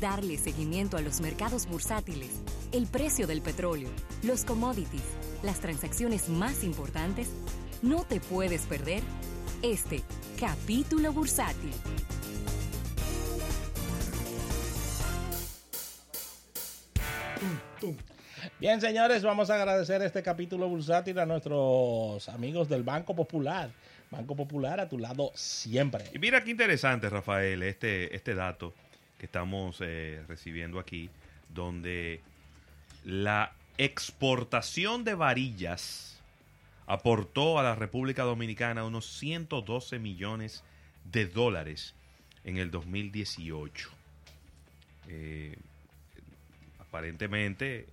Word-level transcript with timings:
darle 0.00 0.36
seguimiento 0.36 0.96
a 0.96 1.00
los 1.00 1.20
mercados 1.20 1.66
bursátiles, 1.66 2.30
el 2.72 2.86
precio 2.86 3.26
del 3.26 3.42
petróleo, 3.42 3.90
los 4.22 4.44
commodities, 4.44 5.02
las 5.42 5.60
transacciones 5.60 6.28
más 6.28 6.64
importantes, 6.64 7.28
no 7.82 8.04
te 8.04 8.20
puedes 8.20 8.62
perder 8.66 9.02
este 9.62 10.02
capítulo 10.38 11.12
bursátil. 11.12 11.72
Bien, 18.60 18.80
señores, 18.80 19.22
vamos 19.22 19.50
a 19.50 19.54
agradecer 19.54 20.02
este 20.02 20.22
capítulo 20.22 20.68
bursátil 20.68 21.18
a 21.18 21.26
nuestros 21.26 22.28
amigos 22.28 22.68
del 22.68 22.82
Banco 22.82 23.14
Popular. 23.14 23.70
Banco 24.10 24.34
Popular 24.34 24.80
a 24.80 24.88
tu 24.88 24.98
lado 24.98 25.32
siempre. 25.34 26.04
Y 26.14 26.18
mira 26.18 26.42
qué 26.42 26.50
interesante, 26.50 27.08
Rafael, 27.10 27.62
este, 27.62 28.14
este 28.16 28.34
dato 28.34 28.74
que 29.18 29.26
estamos 29.26 29.78
eh, 29.80 30.22
recibiendo 30.28 30.78
aquí, 30.78 31.10
donde 31.52 32.20
la 33.04 33.52
exportación 33.76 35.04
de 35.04 35.14
varillas 35.14 36.20
aportó 36.86 37.58
a 37.58 37.62
la 37.62 37.74
República 37.74 38.22
Dominicana 38.22 38.84
unos 38.84 39.06
112 39.18 39.98
millones 39.98 40.64
de 41.04 41.26
dólares 41.26 41.94
en 42.44 42.56
el 42.56 42.70
2018. 42.70 43.90
Eh, 45.08 45.56
aparentemente, 46.78 47.86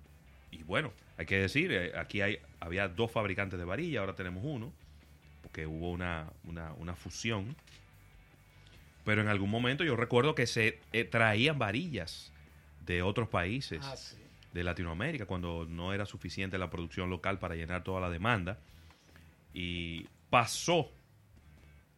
y 0.52 0.64
bueno, 0.64 0.94
hay 1.18 1.26
que 1.26 1.40
decir, 1.40 1.72
eh, 1.72 1.92
aquí 1.98 2.22
hay, 2.22 2.40
había 2.60 2.88
dos 2.88 3.12
fabricantes 3.12 3.60
de 3.60 3.66
varillas, 3.66 4.00
ahora 4.02 4.16
tenemos 4.16 4.44
uno, 4.46 4.72
porque 5.42 5.66
hubo 5.66 5.92
una, 5.92 6.28
una, 6.46 6.74
una 6.74 6.96
fusión. 6.96 7.56
Pero 9.06 9.22
en 9.22 9.28
algún 9.30 9.50
momento 9.50 9.84
yo 9.84 9.96
recuerdo 9.96 10.36
que 10.36 10.48
se 10.48 10.80
eh, 10.92 11.04
traían 11.06 11.58
varillas 11.60 12.32
de 12.86 13.02
otros 13.02 13.30
países 13.30 13.80
Ah, 13.84 13.96
sí. 13.96 14.18
de 14.54 14.64
Latinoamérica 14.64 15.26
cuando 15.26 15.66
no 15.70 15.94
era 15.94 16.06
suficiente 16.06 16.58
la 16.58 16.70
producción 16.70 17.10
local 17.10 17.40
para 17.40 17.56
llenar 17.56 17.84
toda 17.84 18.02
la 18.02 18.10
demanda. 18.10 18.58
Y 19.54 20.06
pasó 20.30 20.92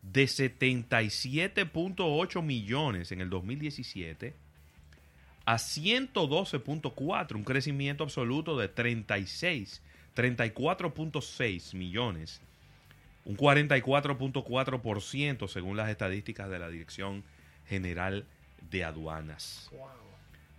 de 0.01 0.25
77.8 0.25 2.41
millones 2.43 3.11
en 3.11 3.21
el 3.21 3.29
2017 3.29 4.33
a 5.45 5.55
112.4, 5.55 7.35
un 7.35 7.43
crecimiento 7.43 8.03
absoluto 8.03 8.57
de 8.57 8.67
36, 8.67 9.81
34.6 10.15 11.73
millones, 11.75 12.41
un 13.27 13.35
44.4% 13.35 15.47
según 15.49 15.75
las 15.75 15.89
estadísticas 15.89 16.49
de 16.49 16.59
la 16.59 16.69
Dirección 16.69 17.25
General 17.67 18.25
de 18.71 18.85
Aduanas. 18.85 19.69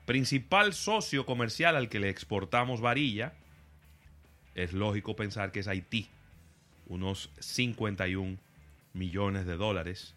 Principal 0.04 0.74
socio 0.74 1.24
comercial 1.24 1.76
al 1.76 1.88
que 1.88 1.98
le 1.98 2.10
exportamos 2.10 2.82
varilla, 2.82 3.32
es 4.54 4.74
lógico 4.74 5.16
pensar 5.16 5.50
que 5.50 5.60
es 5.60 5.68
Haití, 5.68 6.10
unos 6.88 7.30
51 7.38 8.36
millones 8.92 9.46
de 9.46 9.56
dólares. 9.56 10.14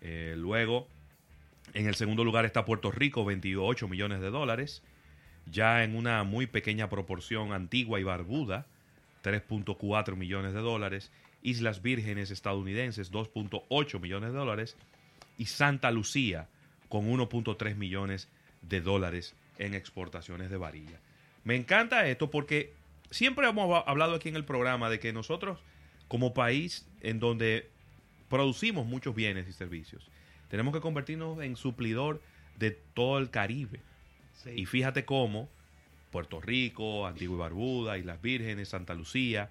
Eh, 0.00 0.36
luego, 0.38 0.88
en 1.74 1.86
el 1.86 1.96
segundo 1.96 2.24
lugar 2.24 2.46
está 2.46 2.64
Puerto 2.64 2.90
Rico, 2.90 3.26
28 3.26 3.88
millones 3.88 4.22
de 4.22 4.30
dólares. 4.30 4.82
Ya 5.50 5.84
en 5.84 5.96
una 5.96 6.24
muy 6.24 6.46
pequeña 6.46 6.88
proporción, 6.88 7.52
Antigua 7.52 8.00
y 8.00 8.04
Barbuda, 8.04 8.64
3.4 9.22 10.16
millones 10.16 10.54
de 10.54 10.60
dólares. 10.60 11.12
Islas 11.42 11.82
Vírgenes 11.82 12.30
estadounidenses, 12.30 13.12
2.8 13.12 14.00
millones 14.00 14.32
de 14.32 14.38
dólares. 14.38 14.76
Y 15.36 15.46
Santa 15.46 15.90
Lucía, 15.90 16.48
con 16.88 17.08
1.3 17.10 17.76
millones 17.76 18.28
de 18.62 18.80
dólares 18.80 19.34
en 19.58 19.74
exportaciones 19.74 20.50
de 20.50 20.56
varilla. 20.56 21.00
Me 21.44 21.56
encanta 21.56 22.08
esto 22.08 22.30
porque 22.30 22.72
siempre 23.10 23.48
hemos 23.48 23.82
hablado 23.86 24.14
aquí 24.14 24.28
en 24.28 24.36
el 24.36 24.44
programa 24.44 24.90
de 24.90 24.98
que 24.98 25.12
nosotros, 25.12 25.58
como 26.08 26.34
país 26.34 26.86
en 27.00 27.20
donde 27.20 27.70
producimos 28.28 28.86
muchos 28.86 29.14
bienes 29.14 29.48
y 29.48 29.52
servicios, 29.52 30.08
tenemos 30.48 30.74
que 30.74 30.80
convertirnos 30.80 31.40
en 31.42 31.56
suplidor 31.56 32.20
de 32.58 32.72
todo 32.72 33.18
el 33.18 33.30
Caribe. 33.30 33.80
Sí. 34.34 34.50
Y 34.56 34.66
fíjate 34.66 35.04
cómo 35.04 35.48
Puerto 36.10 36.40
Rico, 36.40 37.06
Antigua 37.06 37.36
y 37.36 37.40
Barbuda, 37.40 37.98
Islas 37.98 38.20
Vírgenes, 38.22 38.68
Santa 38.68 38.94
Lucía. 38.94 39.50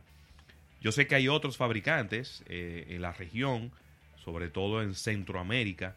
Yo 0.82 0.92
sé 0.92 1.08
que 1.08 1.16
hay 1.16 1.28
otros 1.28 1.58
fabricantes 1.58 2.44
eh, 2.48 2.86
en 2.90 3.02
la 3.02 3.12
región, 3.14 3.72
sobre 4.24 4.50
todo 4.50 4.82
en 4.82 4.94
Centroamérica, 4.94 5.96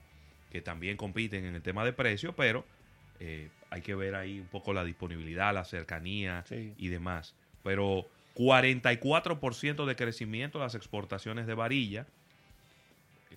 que 0.50 0.60
también 0.60 0.96
compiten 0.96 1.44
en 1.44 1.54
el 1.54 1.62
tema 1.62 1.84
de 1.84 1.92
precio, 1.92 2.34
pero 2.34 2.64
eh, 3.20 3.48
hay 3.70 3.82
que 3.82 3.94
ver 3.94 4.14
ahí 4.14 4.40
un 4.40 4.46
poco 4.46 4.72
la 4.72 4.84
disponibilidad, 4.84 5.52
la 5.54 5.64
cercanía 5.64 6.44
Sí. 6.48 6.72
y 6.78 6.88
demás. 6.88 7.34
Pero 7.62 8.06
44% 8.34 9.84
de 9.84 9.96
crecimiento 9.96 10.58
de 10.58 10.64
las 10.64 10.74
exportaciones 10.74 11.46
de 11.46 11.54
varilla, 11.54 12.06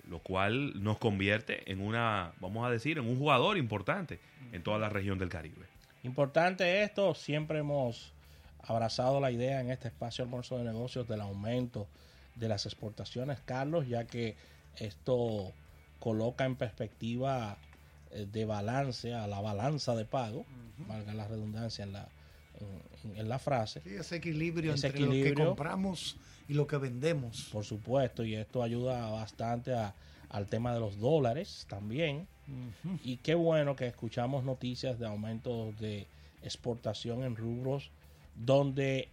lo 0.09 0.19
cual 0.19 0.81
nos 0.83 0.97
convierte 0.97 1.69
en 1.71 1.81
una, 1.81 2.33
vamos 2.39 2.65
a 2.65 2.69
decir, 2.69 2.97
en 2.97 3.05
un 3.07 3.17
jugador 3.17 3.57
importante 3.57 4.19
en 4.51 4.63
toda 4.63 4.79
la 4.79 4.89
región 4.89 5.17
del 5.19 5.29
Caribe. 5.29 5.65
Importante 6.03 6.83
esto, 6.83 7.13
siempre 7.15 7.59
hemos 7.59 8.11
abrazado 8.63 9.19
la 9.19 9.31
idea 9.31 9.61
en 9.61 9.69
este 9.71 9.87
espacio 9.89 10.23
almuerzo 10.23 10.57
de 10.57 10.63
negocios 10.63 11.07
del 11.07 11.21
aumento 11.21 11.87
de 12.35 12.47
las 12.49 12.65
exportaciones, 12.65 13.39
Carlos, 13.45 13.87
ya 13.87 14.05
que 14.05 14.35
esto 14.77 15.51
coloca 15.99 16.45
en 16.45 16.55
perspectiva 16.55 17.57
eh, 18.11 18.25
de 18.31 18.45
balance 18.45 19.13
a 19.13 19.27
la 19.27 19.39
balanza 19.41 19.95
de 19.95 20.05
pago, 20.05 20.45
valga 20.87 21.13
la 21.13 21.27
redundancia 21.27 21.83
en 21.83 21.93
la, 21.93 22.07
en, 23.03 23.17
en 23.17 23.29
la 23.29 23.39
frase, 23.39 23.81
Sí, 23.81 23.95
ese 23.95 24.15
equilibrio 24.17 24.73
Ese 24.73 24.87
entre 24.87 24.99
lo 25.01 25.11
que 25.11 25.33
compramos 25.33 26.17
y 26.47 26.53
lo 26.53 26.65
que 26.67 26.77
vendemos. 26.77 27.49
por 27.51 27.63
supuesto, 27.65 28.23
y 28.23 28.35
esto 28.35 28.63
ayuda 28.63 29.09
bastante 29.11 29.73
a- 29.73 29.93
al 30.29 30.47
tema 30.47 30.73
de 30.73 30.79
los 30.79 30.99
dólares 30.99 31.65
también. 31.69 32.27
Y 33.03 33.17
qué 33.17 33.35
bueno 33.35 33.75
que 33.75 33.87
escuchamos 33.87 34.43
noticias 34.43 34.97
de 34.99 35.05
aumentos 35.05 35.77
de 35.79 36.07
exportación 36.41 37.23
en 37.23 37.35
rubros 37.35 37.91
donde 38.35 39.09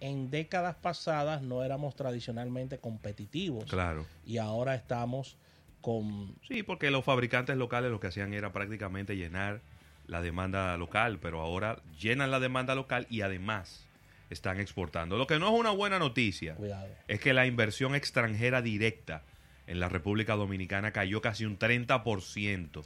en 0.00 0.30
décadas 0.30 0.76
pasadas 0.76 1.42
no 1.42 1.62
éramos 1.64 1.94
tradicionalmente 1.96 2.78
competitivos 2.78 3.64
Claro. 3.64 4.06
y 4.26 4.38
ahora 4.38 4.74
estamos 4.74 5.36
con 5.80 6.34
Sí, 6.46 6.62
porque 6.62 6.90
los 6.90 7.04
fabricantes 7.04 7.56
locales 7.56 7.90
lo 7.90 8.00
que 8.00 8.08
hacían 8.08 8.32
era 8.34 8.52
prácticamente 8.52 9.16
llenar 9.16 9.60
la 10.06 10.20
demanda 10.20 10.76
local, 10.76 11.18
pero 11.20 11.40
ahora 11.40 11.80
llenan 11.98 12.30
la 12.30 12.40
demanda 12.40 12.74
local 12.74 13.06
y 13.08 13.22
además 13.22 13.84
están 14.30 14.60
exportando. 14.60 15.16
Lo 15.16 15.26
que 15.26 15.38
no 15.38 15.48
es 15.54 15.58
una 15.60 15.70
buena 15.70 15.98
noticia 15.98 16.54
cuidado. 16.56 16.88
es 17.08 17.20
que 17.20 17.32
la 17.32 17.46
inversión 17.46 17.94
extranjera 17.94 18.60
directa 18.62 19.22
en 19.66 19.80
la 19.80 19.88
República 19.88 20.34
Dominicana 20.34 20.92
cayó 20.92 21.22
casi 21.22 21.44
un 21.46 21.58
30% 21.58 22.82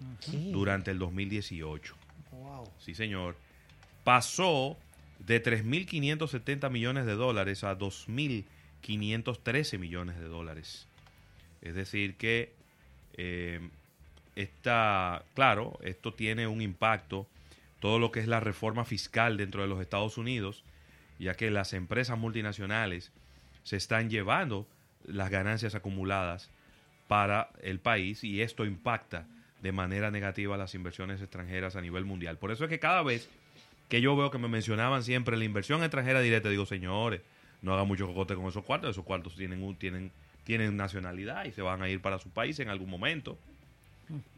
durante 0.52 0.90
el 0.92 0.98
2018. 1.00 1.96
Wow. 2.30 2.70
Sí, 2.78 2.94
señor. 2.94 3.36
Pasó 4.04 4.76
de 5.18 5.42
3.570 5.42 6.70
millones 6.70 7.06
de 7.06 7.14
dólares 7.14 7.64
a 7.64 7.78
2.513 7.78 9.78
millones 9.78 10.18
de 10.18 10.26
dólares. 10.26 10.86
Es 11.60 11.74
decir, 11.74 12.16
que 12.16 12.54
eh, 13.14 13.60
esta, 14.36 15.24
claro, 15.34 15.78
esto 15.82 16.14
tiene 16.14 16.46
un 16.46 16.62
impacto, 16.62 17.26
todo 17.80 17.98
lo 17.98 18.12
que 18.12 18.20
es 18.20 18.28
la 18.28 18.40
reforma 18.40 18.84
fiscal 18.84 19.36
dentro 19.36 19.62
de 19.62 19.68
los 19.68 19.80
Estados 19.80 20.18
Unidos, 20.18 20.62
ya 21.18 21.34
que 21.34 21.50
las 21.50 21.72
empresas 21.72 22.18
multinacionales 22.18 23.10
se 23.64 23.76
están 23.76 24.08
llevando 24.08 24.68
las 25.04 25.30
ganancias 25.30 25.74
acumuladas 25.74 26.50
para 27.08 27.50
el 27.62 27.80
país 27.80 28.22
y 28.22 28.42
esto 28.42 28.64
impacta 28.64 29.26
de 29.62 29.72
manera 29.72 30.10
negativa 30.10 30.56
las 30.56 30.74
inversiones 30.74 31.20
extranjeras 31.20 31.74
a 31.74 31.80
nivel 31.80 32.04
mundial. 32.04 32.38
Por 32.38 32.52
eso 32.52 32.64
es 32.64 32.70
que 32.70 32.78
cada 32.78 33.02
vez 33.02 33.28
que 33.88 34.00
yo 34.00 34.16
veo 34.16 34.30
que 34.30 34.38
me 34.38 34.48
mencionaban 34.48 35.02
siempre 35.02 35.36
la 35.36 35.44
inversión 35.44 35.82
extranjera 35.82 36.20
directa, 36.20 36.48
digo, 36.48 36.66
señores, 36.66 37.20
no 37.62 37.72
haga 37.74 37.84
mucho 37.84 38.06
cocote 38.06 38.34
con 38.34 38.46
esos 38.46 38.64
cuartos, 38.64 38.90
esos 38.90 39.04
cuartos 39.04 39.34
tienen, 39.36 39.62
un- 39.62 39.76
tienen, 39.76 40.12
tienen 40.44 40.76
nacionalidad 40.76 41.44
y 41.46 41.52
se 41.52 41.62
van 41.62 41.82
a 41.82 41.88
ir 41.88 42.00
para 42.00 42.18
su 42.18 42.28
país 42.30 42.58
en 42.60 42.68
algún 42.68 42.90
momento. 42.90 43.38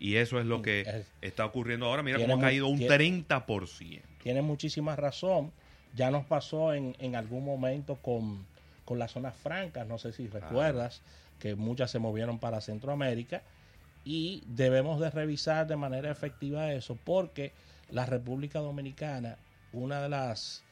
Y 0.00 0.16
eso 0.16 0.40
es 0.40 0.46
lo 0.46 0.62
que 0.62 0.80
Es- 0.80 1.06
está 1.20 1.44
ocurriendo 1.44 1.86
ahora. 1.86 2.02
Mira 2.02 2.18
cómo 2.18 2.34
ha 2.36 2.40
caído 2.40 2.66
un 2.66 2.78
tiene- 2.78 2.88
30%. 2.96 4.02
Tiene 4.22 4.42
muchísima 4.42 4.96
razón. 4.96 5.52
Ya 5.94 6.10
nos 6.10 6.24
pasó 6.24 6.72
en, 6.74 6.96
en 6.98 7.14
algún 7.16 7.44
momento 7.44 7.96
con, 7.96 8.44
con 8.84 8.98
las 8.98 9.12
zonas 9.12 9.36
francas, 9.36 9.86
no 9.86 9.98
sé 9.98 10.12
si 10.12 10.26
recuerdas, 10.28 11.02
que 11.38 11.54
muchas 11.54 11.90
se 11.90 11.98
movieron 12.00 12.38
para 12.38 12.60
Centroamérica 12.60 13.42
y 14.04 14.42
debemos 14.46 15.00
de 15.00 15.10
revisar 15.10 15.66
de 15.66 15.76
manera 15.76 16.10
efectiva 16.10 16.72
eso 16.72 16.96
porque 17.04 17.52
la 17.90 18.06
República 18.06 18.60
Dominicana, 18.60 19.36
una 19.72 20.00
de 20.02 20.08
las 20.08 20.62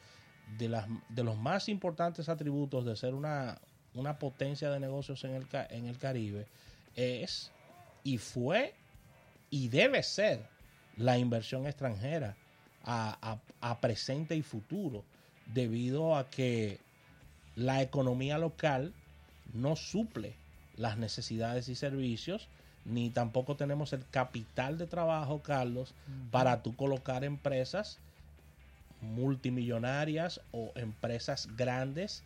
de 0.57 0.67
las 0.67 0.87
de 1.09 1.23
los 1.23 1.37
más 1.37 1.69
importantes 1.69 2.27
atributos 2.27 2.83
de 2.85 2.95
ser 2.95 3.13
una, 3.13 3.59
una 3.93 4.17
potencia 4.17 4.71
de 4.71 4.79
negocios 4.79 5.23
en 5.23 5.35
el, 5.35 5.45
en 5.69 5.85
el 5.85 5.97
Caribe 5.99 6.47
es 6.95 7.51
y 8.03 8.17
fue 8.17 8.73
y 9.51 9.67
debe 9.67 10.01
ser 10.01 10.41
la 10.97 11.17
inversión 11.19 11.67
extranjera 11.67 12.35
a- 12.83 13.37
a 13.61 13.79
presente 13.79 14.35
y 14.35 14.41
futuro, 14.41 15.03
debido 15.53 16.15
a 16.15 16.29
que 16.29 16.79
la 17.55 17.81
economía 17.81 18.37
local 18.37 18.93
no 19.53 19.75
suple 19.75 20.33
las 20.77 20.97
necesidades 20.97 21.67
y 21.69 21.75
servicios, 21.75 22.47
ni 22.85 23.09
tampoco 23.09 23.55
tenemos 23.55 23.93
el 23.93 24.05
capital 24.09 24.77
de 24.77 24.87
trabajo, 24.87 25.41
Carlos, 25.43 25.93
para 26.31 26.61
tú 26.63 26.75
colocar 26.75 27.23
empresas 27.23 27.99
multimillonarias 29.01 30.41
o 30.51 30.71
empresas 30.75 31.47
grandes 31.55 32.23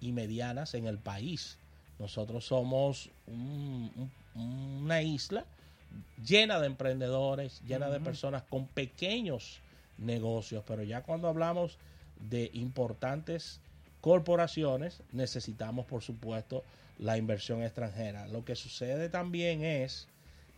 y 0.00 0.12
medianas 0.12 0.74
en 0.74 0.86
el 0.86 0.98
país. 0.98 1.56
Nosotros 1.98 2.44
somos 2.46 3.10
un- 3.26 3.90
un- 4.34 4.82
una 4.84 5.02
isla 5.02 5.44
llena 6.22 6.58
de 6.60 6.66
emprendedores, 6.66 7.60
llena 7.66 7.88
de 7.88 8.00
personas 8.04 8.42
con 8.42 8.66
pequeños 8.66 9.60
negocios, 9.98 10.62
pero 10.66 10.82
ya 10.82 11.02
cuando 11.02 11.28
hablamos 11.28 11.78
de 12.28 12.50
importantes 12.54 13.60
corporaciones, 14.00 15.02
necesitamos, 15.12 15.86
por 15.86 16.02
supuesto, 16.02 16.64
la 16.98 17.18
inversión 17.18 17.62
extranjera. 17.62 18.26
Lo 18.28 18.44
que 18.44 18.56
sucede 18.56 19.08
también 19.08 19.62
es 19.62 20.08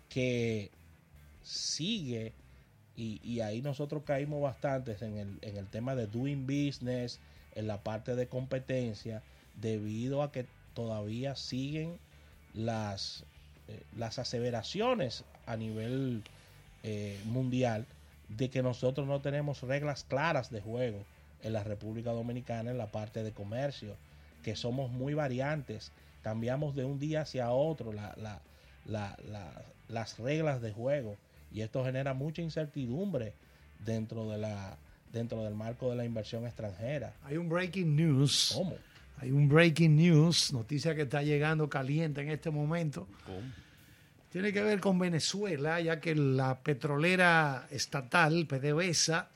que 0.08 0.70
sigue, 1.43 2.32
y, 2.96 3.20
y 3.23 3.40
ahí 3.40 3.62
nosotros 3.62 4.02
caímos 4.05 4.43
bastante 4.43 4.96
en 5.00 5.17
el, 5.17 5.38
en 5.43 5.56
el 5.56 5.67
tema 5.69 5.94
de 5.94 6.06
doing 6.06 6.46
business, 6.46 7.20
en 7.55 7.67
la 7.67 7.82
parte 7.82 8.14
de 8.14 8.29
competencia, 8.29 9.23
debido 9.61 10.23
a 10.23 10.31
que 10.31 10.46
todavía 10.75 11.35
siguen 11.35 11.99
las, 12.55 13.25
eh, 13.69 13.82
las 13.96 14.19
aseveraciones 14.19 15.25
a 15.46 15.56
nivel 15.56 16.23
eh, 16.82 17.20
mundial 17.25 17.87
de 18.29 18.50
que 18.50 18.62
nosotros 18.62 19.06
no 19.06 19.20
tenemos 19.20 19.62
reglas 19.62 20.05
claras 20.05 20.50
de 20.50 20.61
juego 20.61 21.05
en 21.43 21.52
la 21.52 21.64
República 21.64 22.12
Dominicana 22.12 22.70
en 22.70 22.79
la 22.79 22.90
parte 22.90 23.23
de 23.23 23.32
comercio, 23.32 23.96
que 24.43 24.55
somos 24.55 24.90
muy 24.90 25.14
variantes, 25.14 25.93
cambiamos 26.22 26.74
de 26.74 26.84
un 26.84 26.98
día 26.98 27.22
hacia 27.22 27.50
otro 27.50 27.92
la- 27.92 28.14
la- 28.16 28.40
la- 28.86 29.16
la- 29.30 29.62
las 29.88 30.18
reglas 30.18 30.60
de 30.60 30.72
juego 30.72 31.16
y 31.52 31.60
esto 31.62 31.84
genera 31.84 32.14
mucha 32.14 32.42
incertidumbre 32.42 33.32
dentro 33.84 34.28
de 34.30 34.38
la 34.38 34.76
dentro 35.12 35.42
del 35.42 35.54
marco 35.54 35.88
de 35.88 35.96
la 35.96 36.04
inversión 36.04 36.44
extranjera. 36.46 37.14
Hay 37.24 37.38
un 37.38 37.48
breaking 37.48 37.96
news. 37.96 38.52
¿Cómo? 38.54 38.76
Hay 39.16 39.30
un 39.30 39.48
breaking 39.48 39.96
news, 39.96 40.52
noticia 40.52 40.94
que 40.94 41.02
está 41.02 41.22
llegando 41.22 41.66
caliente 41.70 42.20
en 42.20 42.28
este 42.28 42.50
momento. 42.50 43.08
¿Cómo? 43.24 43.40
Tiene 44.30 44.52
que 44.52 44.62
ver 44.62 44.80
con 44.80 44.98
Venezuela, 44.98 45.80
ya 45.80 45.98
que 45.98 46.14
la 46.14 46.58
petrolera 46.58 47.66
estatal, 47.70 48.46
PDVSA, 48.46 49.30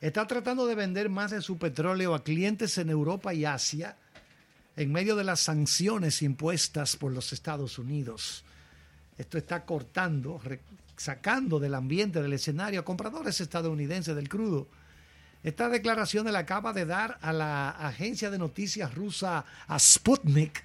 está 0.00 0.26
tratando 0.28 0.66
de 0.66 0.76
vender 0.76 1.08
más 1.08 1.32
de 1.32 1.42
su 1.42 1.58
petróleo 1.58 2.14
a 2.14 2.22
clientes 2.22 2.78
en 2.78 2.88
Europa 2.90 3.34
y 3.34 3.44
Asia 3.44 3.96
en 4.76 4.92
medio 4.92 5.16
de 5.16 5.24
las 5.24 5.40
sanciones 5.40 6.22
impuestas 6.22 6.96
por 6.96 7.12
los 7.12 7.32
Estados 7.32 7.78
Unidos. 7.78 8.44
Esto 9.18 9.38
está 9.38 9.64
cortando, 9.64 10.40
sacando 10.96 11.58
del 11.58 11.74
ambiente, 11.74 12.22
del 12.22 12.32
escenario 12.32 12.80
a 12.80 12.84
compradores 12.84 13.40
estadounidenses 13.40 14.16
del 14.16 14.28
crudo. 14.28 14.68
Esta 15.42 15.68
declaración 15.68 16.30
la 16.30 16.40
acaba 16.40 16.72
de 16.72 16.86
dar 16.86 17.18
a 17.22 17.32
la 17.32 17.70
agencia 17.70 18.30
de 18.30 18.38
noticias 18.38 18.94
rusa 18.94 19.44
a 19.66 19.78
Sputnik. 19.78 20.64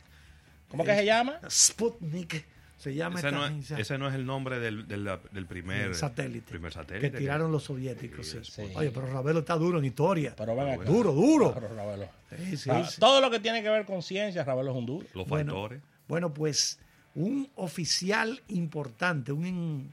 ¿Cómo 0.70 0.84
que 0.84 0.96
se 0.96 1.06
llama? 1.06 1.40
Sputnik 1.50 2.46
se 2.86 2.94
llama 2.96 3.18
Ese 3.20 3.32
no, 3.32 3.44
es, 3.44 3.50
agencia. 3.52 3.78
ese 3.80 3.98
no 3.98 4.08
es 4.08 4.14
el 4.14 4.26
nombre 4.28 4.60
del, 4.60 4.88
del, 4.88 5.10
del 5.32 5.46
primer 5.48 5.88
El 5.88 5.96
satélite. 5.96 6.50
primer 6.52 6.72
satélite 6.72 7.10
que 7.12 7.18
tiraron 7.18 7.52
los 7.52 7.64
soviéticos. 7.64 8.28
sí. 8.28 8.38
Sí. 8.44 8.62
Oye, 8.76 8.92
pero 8.92 9.08
Ravelo 9.08 9.40
está 9.40 9.56
duro 9.56 9.80
en 9.80 9.86
historia. 9.86 10.36
Pero 10.38 10.56
ven 10.56 10.70
acá. 10.70 10.84
Duro, 10.84 11.12
duro. 11.14 11.52
Pero, 11.54 11.74
Ravelo. 11.76 12.08
Sí, 12.38 12.58
sí, 12.58 12.70
Ah, 12.72 12.86
sí. 12.86 13.00
Todo 13.00 13.22
lo 13.22 13.32
que 13.32 13.40
tiene 13.40 13.64
que 13.64 13.70
ver 13.70 13.86
con 13.86 14.04
ciencia, 14.04 14.44
Ravelo 14.44 14.70
es 14.72 14.78
un 14.78 14.86
duro. 14.86 15.08
Los 15.16 15.28
Bueno, 15.28 15.54
factores. 15.54 15.82
Bueno, 16.08 16.34
pues 16.34 16.80
un 17.16 17.50
oficial 17.56 18.42
importante, 18.50 19.32
un, 19.32 19.92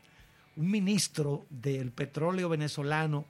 un 0.57 0.71
ministro 0.71 1.47
del 1.49 1.91
petróleo 1.93 2.49
venezolano, 2.51 3.25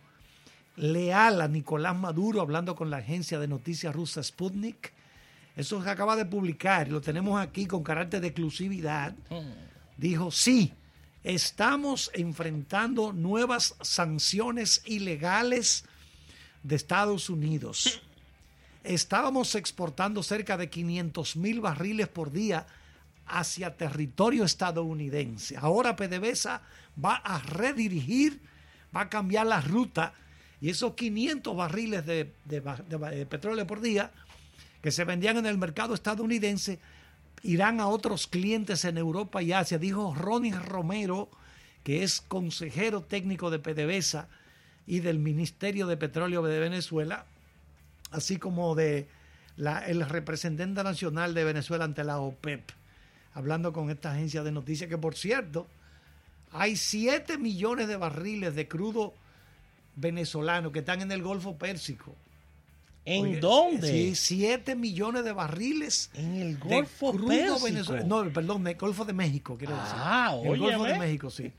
leal 0.77 1.41
a 1.41 1.47
Nicolás 1.49 1.95
Maduro, 1.97 2.41
hablando 2.41 2.75
con 2.75 2.91
la 2.91 2.97
agencia 2.97 3.39
de 3.39 3.47
noticias 3.47 3.95
rusa 3.95 4.23
Sputnik, 4.23 4.93
eso 5.57 5.83
se 5.83 5.91
acaba 5.91 6.17
de 6.17 6.25
publicar, 6.25 6.89
lo 6.89 7.01
tenemos 7.01 7.41
aquí 7.41 7.67
con 7.67 7.83
carácter 7.83 8.21
de 8.21 8.29
exclusividad, 8.29 9.15
dijo, 9.97 10.31
sí, 10.31 10.73
estamos 11.25 12.11
enfrentando 12.15 13.13
nuevas 13.13 13.75
sanciones 13.81 14.83
ilegales 14.87 15.85
de 16.63 16.77
Estados 16.77 17.29
Unidos. 17.31 18.01
Estábamos 18.85 19.55
exportando 19.55 20.23
cerca 20.23 20.57
de 20.57 20.69
500 20.69 21.37
mil 21.37 21.61
barriles 21.61 22.09
por 22.09 22.33
día 22.33 22.67
hacia 23.27 23.77
territorio 23.77 24.45
estadounidense. 24.45 25.57
Ahora 25.57 25.95
PDVSA 25.95 26.61
va 27.03 27.17
a 27.17 27.39
redirigir, 27.39 28.41
va 28.95 29.03
a 29.03 29.09
cambiar 29.09 29.47
la 29.47 29.61
ruta 29.61 30.13
y 30.61 30.71
esos 30.71 30.95
500 30.95 31.57
barriles 31.57 32.05
de, 32.07 32.33
de 32.45 32.61
ba- 32.61 32.77
de 32.89 32.97
ba- 32.97 33.11
de 33.11 33.25
petróleo 33.27 33.67
por 33.67 33.81
día 33.81 34.11
que 34.83 34.91
se 34.91 35.05
vendían 35.05 35.37
en 35.39 35.47
el 35.47 35.57
mercado 35.59 35.95
estadounidense 35.95 36.81
irán 37.43 37.81
a 37.81 37.87
otros 37.89 38.27
clientes 38.27 38.85
en 38.85 38.99
Europa 38.99 39.43
y 39.43 39.53
Asia, 39.53 39.79
dijo 39.79 40.15
Ronnie 40.15 40.53
Romero, 40.53 41.29
que 41.83 42.03
es 42.03 42.21
consejero 42.21 43.01
técnico 43.03 43.51
de 43.51 43.59
PDVSA 43.59 44.29
y 44.87 45.01
del 45.01 45.19
Ministerio 45.19 45.87
de 45.87 45.97
Petróleo 45.97 46.43
de 46.43 46.61
Venezuela, 46.61 47.27
así 48.11 48.37
como 48.37 48.75
de 48.75 49.09
la- 49.57 49.87
el 49.87 50.09
representante 50.09 50.83
nacional 50.85 51.35
de 51.35 51.45
Venezuela 51.45 51.85
ante 51.85 52.05
la 52.05 52.19
OPEP, 52.19 52.71
hablando 53.35 53.73
con 53.73 53.91
esta 53.91 54.13
agencia 54.13 54.43
de 54.43 54.53
noticias, 54.53 54.89
que 54.89 54.99
por 54.99 55.15
cierto, 55.17 55.67
hay 56.53 56.77
7 56.77 57.39
millones 57.39 57.89
de 57.89 57.97
barriles 57.97 58.55
de 58.55 58.69
crudo 58.69 59.15
venezolano 59.97 60.71
que 60.73 60.81
están 60.81 61.03
en 61.03 61.13
el 61.13 61.23
Golfo 61.23 61.57
Pérsico. 61.57 62.15
¿En 63.05 63.25
Oye, 63.25 63.41
dónde? 63.41 63.89
Sí, 63.89 64.15
7 64.15 64.77
millones 64.77 65.25
de 65.25 65.33
barriles 65.33 66.11
En 66.15 66.37
el 66.37 66.61
de 66.61 66.69
Golfo 66.77 67.13
Pérsico. 67.13 67.61
venezolano. 67.65 68.25
No, 68.25 68.33
perdón, 68.33 68.67
el 68.67 68.77
Golfo 68.77 69.05
de 69.05 69.13
México, 69.13 69.57
quiero 69.59 69.75
decir. 69.75 69.95
Ah, 69.97 70.37
el 70.45 70.59
Golfo 70.59 70.85
de. 70.85 70.99
México, 70.99 71.29
sí. 71.31 71.53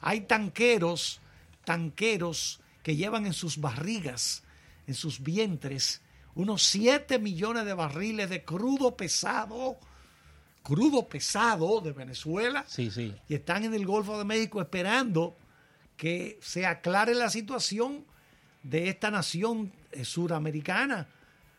Hay 0.00 0.20
tanqueros, 0.22 1.20
tanqueros 1.64 2.60
que 2.82 2.94
llevan 2.94 3.26
en 3.26 3.32
sus 3.32 3.58
barrigas, 3.58 4.44
en 4.86 4.94
sus 4.94 5.20
vientres, 5.22 6.00
unos 6.36 6.62
7 6.62 7.18
millones 7.18 7.64
de 7.64 7.74
barriles 7.74 8.28
de 8.30 8.44
crudo 8.44 8.96
pesado, 8.96 9.78
crudo 10.62 11.08
pesado 11.08 11.80
de 11.80 11.92
Venezuela, 11.92 12.64
Sí, 12.68 12.90
sí. 12.90 13.14
y 13.28 13.34
están 13.34 13.64
en 13.64 13.74
el 13.74 13.86
Golfo 13.86 14.18
de 14.18 14.24
México 14.24 14.60
esperando 14.60 15.36
que 15.96 16.38
se 16.42 16.66
aclare 16.66 17.14
la 17.14 17.30
situación 17.30 18.04
de 18.62 18.88
esta 18.88 19.10
nación 19.10 19.72
suramericana. 20.02 21.06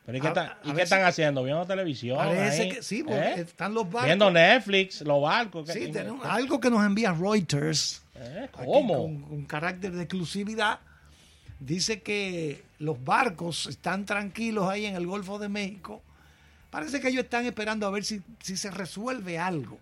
Pero 0.05 0.17
¿y 0.17 0.21
qué, 0.21 0.27
A- 0.27 0.29
están- 0.31 0.47
a 0.47 0.57
¿y 0.63 0.67
qué 0.67 0.71
veces- 0.73 0.83
están 0.83 1.03
haciendo? 1.05 1.43
¿Viendo 1.43 1.65
televisión? 1.65 2.17
Parece 2.17 2.61
ahí? 2.63 2.69
que 2.69 2.83
sí, 2.83 3.03
porque 3.03 3.19
¿Eh? 3.19 3.41
están 3.41 3.73
los 3.73 3.85
barcos. 3.85 4.05
Viendo 4.05 4.29
Netflix, 4.31 5.01
los 5.01 5.21
barcos. 5.21 5.67
Sí, 5.69 5.79
¿qué- 5.79 5.87
tenemos 5.87 6.25
algo 6.25 6.59
que 6.59 6.69
nos 6.69 6.85
envía 6.85 7.11
Reuters. 7.13 8.01
¿Eh? 8.15 8.47
¿Cómo? 8.51 8.97
Con, 9.03 9.21
con 9.21 9.45
carácter 9.45 9.91
de 9.93 10.03
exclusividad. 10.03 10.79
Dice 11.59 12.01
que 12.01 12.63
los 12.79 13.03
barcos 13.03 13.65
están 13.67 14.05
tranquilos 14.05 14.67
ahí 14.69 14.85
en 14.85 14.95
el 14.95 15.07
Golfo 15.07 15.39
de 15.39 15.49
México. 15.49 16.01
Parece 16.69 16.99
que 16.99 17.07
ellos 17.07 17.23
están 17.23 17.45
esperando 17.45 17.87
a 17.87 17.89
ver 17.91 18.03
si, 18.03 18.21
si 18.41 18.57
se 18.57 18.69
resuelve 18.69 19.39
algo. 19.39 19.79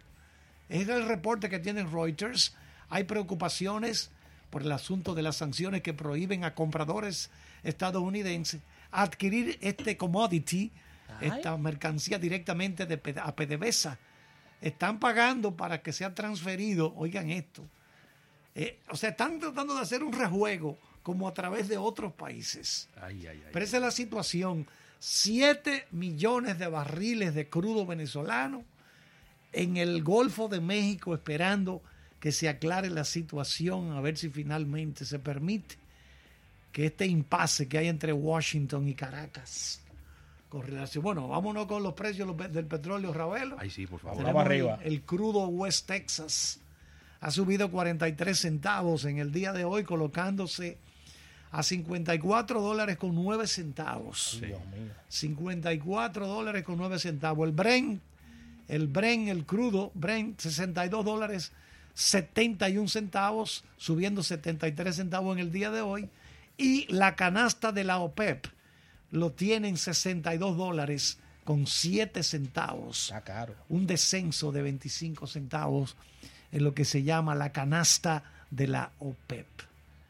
Es 0.69 0.87
el 0.87 1.07
reporte 1.07 1.49
que 1.49 1.59
tienen 1.59 1.91
Reuters. 1.91 2.55
Hay 2.89 3.03
preocupaciones 3.03 4.11
por 4.53 4.61
el 4.61 4.71
asunto 4.71 5.15
de 5.15 5.23
las 5.23 5.37
sanciones 5.37 5.81
que 5.81 5.95
prohíben 5.95 6.43
a 6.43 6.53
compradores 6.53 7.31
estadounidenses 7.63 8.61
adquirir 8.91 9.57
este 9.61 9.97
commodity, 9.97 10.71
Ay. 11.19 11.29
esta 11.29 11.57
mercancía 11.57 12.19
directamente 12.19 12.85
de, 12.85 13.01
a 13.19 13.35
PDVSA. 13.35 13.97
Están 14.61 14.99
pagando 14.99 15.57
para 15.57 15.81
que 15.81 15.91
sea 15.91 16.13
transferido, 16.13 16.93
oigan 16.95 17.31
esto, 17.31 17.65
eh, 18.53 18.79
o 18.91 18.95
sea, 18.95 19.09
están 19.09 19.39
tratando 19.39 19.73
de 19.73 19.81
hacer 19.81 20.03
un 20.03 20.13
rejuego 20.13 20.77
como 21.01 21.27
a 21.27 21.33
través 21.33 21.67
de 21.67 21.79
otros 21.79 22.13
países. 22.13 22.87
Ay, 23.01 23.25
ay, 23.25 23.41
ay. 23.43 23.49
Pero 23.51 23.65
esa 23.65 23.77
es 23.77 23.83
la 23.83 23.89
situación. 23.89 24.67
7 24.99 25.87
millones 25.89 26.59
de 26.59 26.67
barriles 26.67 27.33
de 27.33 27.49
crudo 27.49 27.87
venezolano 27.87 28.63
en 29.51 29.77
el 29.77 30.03
Golfo 30.03 30.47
de 30.47 30.61
México 30.61 31.15
esperando 31.15 31.81
que 32.23 32.31
se 32.31 32.47
aclare 32.47 32.89
la 32.89 33.03
situación, 33.03 33.91
a 33.91 33.99
ver 33.99 34.17
si 34.17 34.29
finalmente 34.29 35.03
se 35.03 35.19
permite 35.19 35.75
que 36.71 36.85
este 36.85 37.05
impasse 37.05 37.67
que 37.67 37.77
hay 37.77 37.89
entre 37.89 38.13
Washington 38.13 38.87
y 38.87 38.93
Caracas 38.93 39.81
con 40.47 40.61
relación. 40.61 41.03
Bueno, 41.03 41.27
vámonos 41.27 41.65
con 41.65 41.83
los 41.83 41.93
precios 41.95 42.33
del 42.49 42.65
petróleo, 42.65 43.11
Ravelo. 43.11 43.57
Ay, 43.59 43.69
sí, 43.69 43.85
por 43.85 43.99
favor. 43.99 44.23
Vamos 44.23 44.45
arriba. 44.45 44.79
El, 44.85 44.93
el 44.93 45.01
crudo 45.01 45.47
West 45.47 45.85
Texas 45.85 46.61
ha 47.19 47.29
subido 47.29 47.69
43 47.69 48.39
centavos 48.39 49.03
en 49.03 49.17
el 49.17 49.33
día 49.33 49.51
de 49.51 49.65
hoy, 49.65 49.83
colocándose 49.83 50.77
a 51.51 51.61
54 51.61 52.61
dólares 52.61 52.95
con 52.95 53.15
9 53.15 53.47
centavos. 53.47 54.39
Dios 54.39 54.65
mío. 54.67 54.93
54 55.09 56.25
dólares 56.25 56.63
con 56.63 56.77
9 56.77 56.99
centavos. 56.99 57.49
El 57.49 57.53
Bren, 57.53 57.99
el 58.69 58.87
Bren, 58.87 59.27
el 59.27 59.45
crudo, 59.45 59.91
Bren, 59.93 60.35
62 60.37 61.03
dólares 61.03 61.51
71 61.93 62.87
centavos, 62.87 63.63
subiendo 63.77 64.23
73 64.23 64.95
centavos 64.95 65.35
en 65.35 65.39
el 65.39 65.51
día 65.51 65.71
de 65.71 65.81
hoy. 65.81 66.09
Y 66.57 66.91
la 66.91 67.15
canasta 67.15 67.71
de 67.71 67.83
la 67.83 67.99
OPEP 67.99 68.45
lo 69.11 69.31
tiene 69.31 69.67
en 69.69 69.77
62 69.77 70.57
dólares 70.57 71.17
con 71.43 71.67
7 71.67 72.23
centavos. 72.23 73.03
Está 73.05 73.21
caro. 73.21 73.55
Un 73.69 73.85
descenso 73.87 74.51
de 74.51 74.61
25 74.61 75.27
centavos 75.27 75.95
en 76.51 76.63
lo 76.63 76.73
que 76.73 76.85
se 76.85 77.03
llama 77.03 77.35
la 77.35 77.51
canasta 77.51 78.23
de 78.51 78.67
la 78.67 78.91
OPEP. 78.99 79.47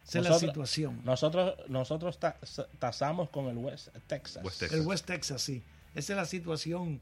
Esa 0.08 0.20
es 0.20 0.26
la 0.30 0.38
situación. 0.40 1.00
Nosotros, 1.06 1.56
nosotros 1.70 2.20
ta- 2.20 2.38
tasamos 2.78 3.30
con 3.30 3.46
el 3.48 3.58
West 3.58 3.88
Texas. 4.08 4.44
West 4.44 4.60
Texas. 4.60 4.80
El 4.80 4.86
West 4.86 5.06
Texas, 5.06 5.42
sí. 5.42 5.62
Esa 5.96 6.14
es 6.14 6.18
la 6.18 6.26
situación. 6.26 7.00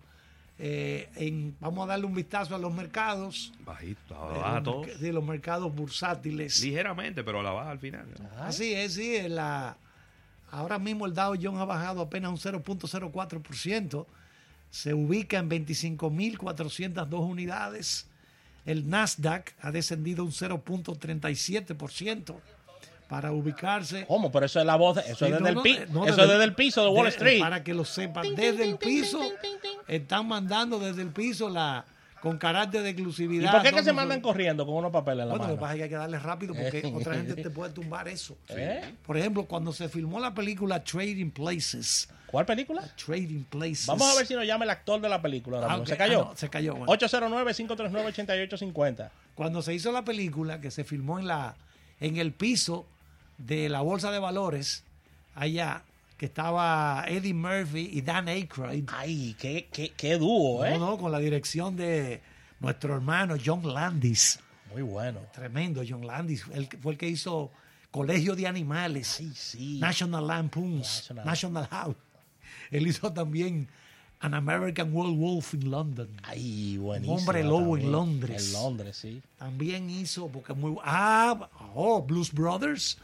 Eh, 0.64 1.10
en, 1.16 1.56
vamos 1.60 1.86
a 1.86 1.88
darle 1.88 2.06
un 2.06 2.14
vistazo 2.14 2.54
a 2.56 2.60
los 2.60 2.72
mercados. 2.72 3.52
Bajito, 3.66 4.14
eh, 4.14 4.38
baja 4.40 4.60
los 4.60 4.86
sí, 5.00 5.12
mercados 5.12 5.74
bursátiles. 5.74 6.62
Ligeramente, 6.62 7.24
pero 7.24 7.40
a 7.40 7.44
la 7.44 7.50
baja 7.52 7.72
al 7.72 7.80
final. 7.80 8.06
Así 8.40 8.72
es, 8.74 8.94
sí. 8.94 9.16
en 9.16 9.36
La, 9.36 9.76
ahora 10.52 10.78
mismo 10.78 11.08
el 11.08 11.16
Dow 11.16 11.34
Jones 11.42 11.60
ha 11.62 11.66
bajado 11.66 12.02
apenas 12.02 12.30
un 12.32 12.38
0.04%. 12.38 14.06
Se 14.70 14.94
ubica 14.94 15.40
en 15.40 15.50
25.402 15.50 17.20
unidades. 17.20 18.06
El 18.66 18.88
Nasdaq 18.88 19.54
ha 19.62 19.72
descendido 19.72 20.24
un 20.24 20.32
0.37% 20.32 22.36
para 23.10 23.32
ubicarse. 23.32 24.06
¿Cómo? 24.06 24.32
Pero 24.32 24.46
eso 24.46 24.60
es 24.60 24.66
la 24.66 24.76
voz, 24.78 24.98
eso 25.00 25.26
Sí, 25.26 25.28
es 25.32 25.32
desde, 25.32 25.42
no, 25.42 25.48
el, 25.50 25.62
pi- 25.62 25.74
eh, 25.76 25.88
no, 25.90 26.06
eso 26.06 26.16
desde- 26.16 26.22
es 26.24 26.30
desde 26.30 26.44
el 26.46 26.54
piso 26.56 26.84
de 26.84 26.90
Wall 26.90 27.04
de- 27.06 27.10
Street. 27.10 27.40
Para 27.42 27.64
que 27.64 27.74
lo 27.74 27.84
sepan, 27.84 28.36
desde 28.36 28.70
el 28.70 28.78
piso 28.78 29.20
están 29.96 30.28
mandando 30.28 30.80
desde 30.80 31.02
el 31.02 31.10
piso 31.10 31.50
la 31.50 31.86
con 32.22 32.38
carácter 32.38 32.84
de 32.84 32.90
¿Y 32.90 32.92
exclusividad. 32.92 33.52
por 33.52 33.62
qué 33.64 33.70
que 33.70 33.76
todo 33.78 33.84
se 33.84 33.94
mandan 33.94 34.22
corriendo 34.22 34.64
con 34.66 34.76
unos 34.76 34.92
papeles 34.92 35.24
en 35.24 35.30
la 35.30 35.34
Bueno, 35.34 35.46
lo 35.46 35.50
que 35.50 35.54
mano? 35.56 35.62
pasa 35.62 35.74
es 35.74 35.78
que 35.80 35.84
hay 35.86 35.90
que 35.90 35.96
darle 35.96 36.20
rápido 36.20 36.54
porque 36.54 36.84
otra 36.94 37.16
gente 37.16 37.34
te 37.36 37.50
puede 37.50 37.74
tumbar 37.74 38.08
eso. 38.08 38.38
¿Eh? 38.50 38.94
Por 39.06 39.18
ejemplo, 39.18 39.46
cuando 39.46 39.74
se 39.74 39.90
filmó 39.90 40.20
la 40.20 40.34
película 40.34 40.84
Trading 40.84 41.32
Places, 41.32 42.08
¿Cuál 42.28 42.46
película? 42.46 42.84
Trading 42.96 43.44
Places. 43.44 43.88
Vamos 43.88 44.08
a 44.10 44.16
ver 44.18 44.26
si 44.28 44.36
nos 44.36 44.46
llama 44.46 44.64
el 44.66 44.70
actor 44.70 45.02
de 45.02 45.10
la 45.10 45.22
película. 45.22 45.58
ahora 45.58 45.74
Ah. 45.74 45.82
¿Se 45.86 45.98
cayó? 45.98 46.22
Ah, 46.22 46.26
no, 46.32 46.38
se 46.38 46.50
cayó. 46.50 46.76
bueno. 46.76 46.94
809-539-8850. 46.94 49.10
Cuando 49.36 49.62
se 49.62 49.74
hizo 49.74 49.92
la 49.92 50.04
película 50.04 50.60
que 50.62 50.72
se 50.72 50.84
filmó 50.84 51.20
en 51.20 51.28
la 51.28 51.56
en 52.00 52.18
el 52.18 52.32
piso 52.34 52.86
de 53.38 53.70
la 53.70 53.82
bolsa 53.82 54.12
de 54.12 54.20
valores 54.20 54.84
allá 55.36 55.84
que 56.22 56.28
estaba 56.28 57.04
Eddie 57.08 57.34
Murphy 57.34 57.90
y 57.94 58.02
Dan 58.02 58.28
Aykroyd. 58.28 58.84
Ay, 58.96 59.36
qué, 59.40 59.68
qué, 59.74 59.92
qué 59.98 60.20
dúo, 60.20 60.64
¿eh? 60.64 60.78
No, 60.78 60.92
no, 60.92 60.98
con 61.00 61.12
la 61.12 61.18
dirección 61.18 61.76
de 61.76 62.22
nuestro 62.60 62.94
hermano 62.94 63.38
John 63.44 63.74
Landis. 63.74 64.38
Muy 64.72 64.84
bueno. 64.84 65.20
Tremendo, 65.34 65.82
John 65.88 66.06
Landis. 66.06 66.46
Él 66.54 66.70
fue 66.80 66.92
el 66.92 67.00
que 67.00 67.08
hizo 67.10 67.50
Colegio 67.90 68.36
de 68.36 68.46
Animales, 68.46 69.08
Sí, 69.08 69.32
sí. 69.36 69.80
National 69.80 70.28
Lampoons, 70.28 71.08
National- 71.10 71.26
National 71.26 71.68
House. 71.72 71.96
Él 72.70 72.86
hizo 72.86 73.12
también 73.12 73.68
An 74.20 74.36
American 74.36 74.96
Werewolf 74.96 75.56
in 75.56 75.72
London. 75.72 76.08
Ay, 76.22 76.78
buenísimo. 76.78 77.18
Hombre 77.18 77.44
lobo 77.44 77.78
en. 77.78 77.92
Londres. 77.92 78.46
En 78.54 78.62
Londres, 78.62 78.96
sí. 78.96 79.24
También 79.40 79.90
hizo, 79.90 80.28
porque 80.28 80.54
es 80.54 80.58
muy. 80.60 80.76
Ah, 80.84 81.50
oh, 81.74 82.04
Blues 82.04 82.32
Brothers. 82.32 83.00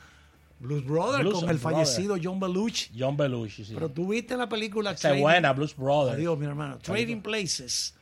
Blues 0.60 0.84
Brothers 0.86 1.24
Blues 1.24 1.40
con 1.42 1.50
el 1.50 1.60
fallecido 1.60 2.18
John 2.22 2.40
Belushi. 2.40 2.92
John 2.98 3.16
Belushi, 3.16 3.64
sí. 3.66 3.74
Pero 3.74 3.90
tú 3.90 4.08
viste 4.08 4.36
la 4.36 4.50
película 4.50 4.92
Esa 4.92 5.14
es 5.16 5.22
buena, 5.22 5.54
Blues 5.54 5.76
Brothers. 5.76 6.16
Adiós, 6.18 6.38
mi 6.40 6.46
hermano. 6.46 6.80
Trading 6.80 7.22
Places. 7.22 7.94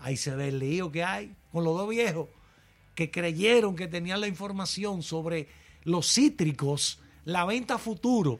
Ahí 0.00 0.16
se 0.16 0.34
ve 0.36 0.48
el 0.48 0.58
lío 0.58 0.92
que 0.92 1.02
hay 1.02 1.34
con 1.50 1.64
los 1.64 1.76
dos 1.78 1.88
viejos 1.88 2.28
que 2.94 3.10
creyeron 3.10 3.74
que 3.74 3.88
tenían 3.88 4.20
la 4.20 4.28
información 4.28 5.02
sobre 5.02 5.48
los 5.84 6.06
cítricos, 6.12 7.00
la 7.24 7.44
venta 7.44 7.78
futuro. 7.78 8.38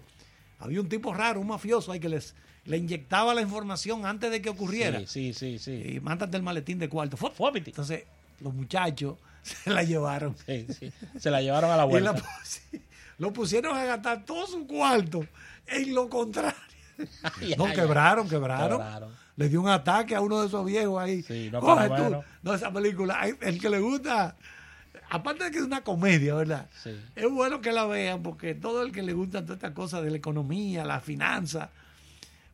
Había 0.59 0.81
un 0.81 0.89
tipo 0.89 1.13
raro, 1.15 1.41
un 1.41 1.47
mafioso 1.49 1.91
ahí 1.93 2.01
que 2.01 2.09
les 2.09 2.35
le 2.67 2.79
inyectaba 2.79 3.35
la 3.35 3.43
información 3.43 4.07
antes 4.07 4.31
de 4.31 4.41
que 4.41 4.49
ocurriera. 4.49 5.01
Sí, 5.01 5.33
sí, 5.35 5.35
sí, 5.35 5.59
sí. 5.59 5.95
Y 5.97 6.01
mándate 6.01 6.37
el 6.37 6.43
maletín 6.43 6.79
de 6.79 6.89
cuarto. 6.89 7.19
Entonces, 7.55 8.05
los 8.41 8.55
muchachos 8.55 9.19
se 9.43 9.71
la 9.71 9.83
llevaron. 9.83 10.35
Sí, 10.47 10.67
sí. 10.79 10.91
Se 11.19 11.31
la 11.31 11.43
llevaron 11.43 11.71
a 11.71 11.77
la 11.77 11.85
Y 11.85 11.89
vuelta. 11.89 12.13
la 12.13 12.19
pusi- 12.23 12.81
lo 13.19 13.33
pusieron 13.33 13.77
a 13.77 13.85
gastar 13.85 14.25
todo 14.25 14.47
su 14.47 14.67
cuarto 14.67 15.27
en 15.67 15.95
lo 15.95 16.09
contrario. 16.09 16.59
Ay, 17.23 17.55
No, 17.57 17.67
ay, 17.67 17.75
quebraron, 17.75 18.29
quebraron. 18.29 18.79
Quebraron. 18.79 19.13
Le 19.37 19.49
dio 19.49 19.61
un 19.61 19.69
ataque 19.69 20.15
a 20.15 20.21
uno 20.21 20.41
de 20.41 20.47
esos 20.47 20.65
viejos 20.65 21.03
ahí. 21.03 21.23
Sí, 21.23 21.49
no 21.51 21.61
Coge 21.61 21.89
tú. 21.89 22.23
No, 22.43 22.55
esa 22.55 22.73
película, 22.73 23.27
el 23.41 23.61
que 23.61 23.69
le 23.69 23.81
gusta, 23.81 24.37
aparte 25.11 25.45
de 25.45 25.51
que 25.51 25.59
es 25.59 25.65
una 25.65 25.83
comedia, 25.83 26.35
¿verdad? 26.35 26.69
Sí. 26.83 26.97
Es 27.17 27.29
bueno 27.29 27.61
que 27.61 27.73
la 27.73 27.85
vean 27.87 28.23
porque 28.23 28.55
todo 28.55 28.83
el 28.83 28.93
que 28.93 29.03
le 29.03 29.13
gusta 29.13 29.43
todas 29.43 29.57
estas 29.57 29.73
cosas 29.73 30.05
de 30.05 30.11
la 30.13 30.17
economía, 30.19 30.85
la 30.85 31.01
finanza, 31.01 31.71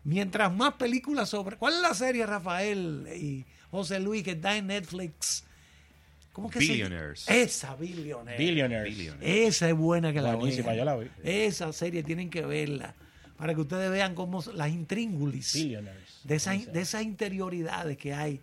mientras 0.05 0.55
más 0.55 0.75
películas 0.75 1.29
sobre... 1.29 1.57
¿Cuál 1.57 1.75
es 1.75 1.83
la 1.83 1.93
serie, 1.93 2.25
Rafael 2.25 3.07
y 3.15 3.45
José 3.71 4.01
Luis, 4.01 4.23
que 4.23 4.33
está 4.33 4.57
en 4.57 4.69
Netflix? 4.69 5.45
¿Cómo 6.33 6.49
que 6.49 6.61
se 6.61 6.73
Billionaires. 6.73 7.29
Esa, 7.29 7.75
Billionaires. 7.75 8.39
Billionaires. 8.39 8.97
Billionaires. 8.97 9.49
Esa 9.57 9.69
es 9.69 9.75
buena 9.75 10.13
que 10.13 10.21
la 10.21 10.37
Buenísima, 10.37 10.67
vean. 10.73 10.79
yo 10.79 10.85
la 10.85 10.97
vi. 10.97 11.09
Esa 11.25 11.73
serie 11.73 12.03
tienen 12.03 12.31
que 12.31 12.43
verla 12.47 12.95
para 13.37 13.55
que 13.55 13.61
ustedes 13.61 13.91
vean 13.91 14.15
cómo 14.15 14.43
las 14.55 14.71
intríngulis 14.71 15.53
Billionaires. 15.55 16.21
de, 16.25 16.35
esa- 16.37 16.55
de 16.55 16.81
esas 16.81 17.03
interioridades 17.03 17.97
que 17.97 18.15
hay 18.15 18.41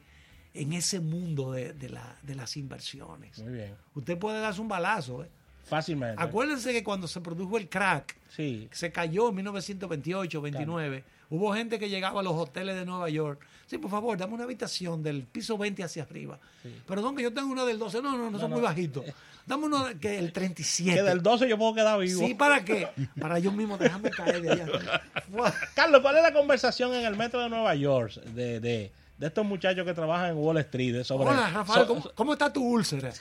en 0.53 0.73
ese 0.73 0.99
mundo 0.99 1.51
de, 1.53 1.73
de 1.73 1.89
la- 1.89 2.17
de 2.23 2.35
las 2.35 2.57
inversiones. 2.57 3.37
Muy 3.39 3.53
bien. 3.53 3.73
Usted 3.95 4.17
puede 4.17 4.41
darse 4.41 4.59
un 4.59 4.67
balazo. 4.67 5.23
¿eh? 5.23 5.29
Fácilmente. 5.67 6.21
Acuérdense 6.21 6.71
que 6.71 6.83
cuando 6.83 7.07
se 7.07 7.21
produjo 7.21 7.57
el 7.57 7.67
crack, 7.69 8.15
Sí. 8.35 8.67
se 8.71 8.91
cayó 8.91 9.29
en 9.29 9.35
1928, 9.35 10.41
29, 10.41 11.03
hubo 11.29 11.53
gente 11.53 11.77
que 11.79 11.89
llegaba 11.89 12.21
a 12.21 12.23
los 12.23 12.33
hoteles 12.33 12.75
de 12.75 12.85
Nueva 12.85 13.09
York. 13.09 13.45
Sí, 13.65 13.77
por 13.77 13.91
favor, 13.91 14.17
dame 14.17 14.33
una 14.33 14.45
habitación 14.45 15.03
del 15.03 15.23
piso 15.23 15.57
20 15.57 15.83
hacia 15.83 16.03
arriba. 16.03 16.39
Perdón, 16.87 17.15
que 17.15 17.23
yo 17.23 17.33
tengo 17.33 17.51
una 17.51 17.65
del 17.65 17.77
12. 17.77 18.01
No, 18.01 18.17
no, 18.17 18.31
no, 18.31 18.39
son 18.39 18.51
muy 18.51 18.61
bajitos. 18.61 19.03
Dame 19.45 19.65
uno 19.65 19.85
que 19.99 20.17
el 20.19 20.31
37. 20.33 20.97
Que 20.97 21.03
del 21.03 21.21
12 21.21 21.47
yo 21.49 21.57
puedo 21.57 21.73
quedar 21.73 21.99
vivo. 21.99 22.19
Sí, 22.19 22.33
¿para 22.33 22.63
qué? 22.63 22.89
Para 23.19 23.39
yo 23.39 23.51
mismo 23.51 23.77
dejarme 23.77 24.09
caer 24.09 24.41
de 24.41 24.51
allá. 24.51 24.67
Carlos, 25.75 26.01
¿cuál 26.01 26.17
es 26.17 26.23
la 26.23 26.33
conversación 26.33 26.93
en 26.93 27.05
el 27.05 27.15
metro 27.15 27.41
de 27.41 27.49
Nueva 27.49 27.73
York 27.75 28.13
de, 28.23 28.59
de, 28.59 28.91
de 29.17 29.27
estos 29.27 29.45
muchachos 29.45 29.85
que 29.85 29.93
trabajan 29.93 30.29
en 30.31 30.37
Wall 30.37 30.57
Street? 30.59 30.93
de 30.93 31.03
sobre, 31.03 31.27
Hola, 31.29 31.49
Rafael, 31.49 31.81
so- 31.81 31.87
¿cómo, 31.87 32.11
cómo 32.15 32.33
está 32.33 32.51
tu 32.53 32.63
úlcera? 32.63 33.11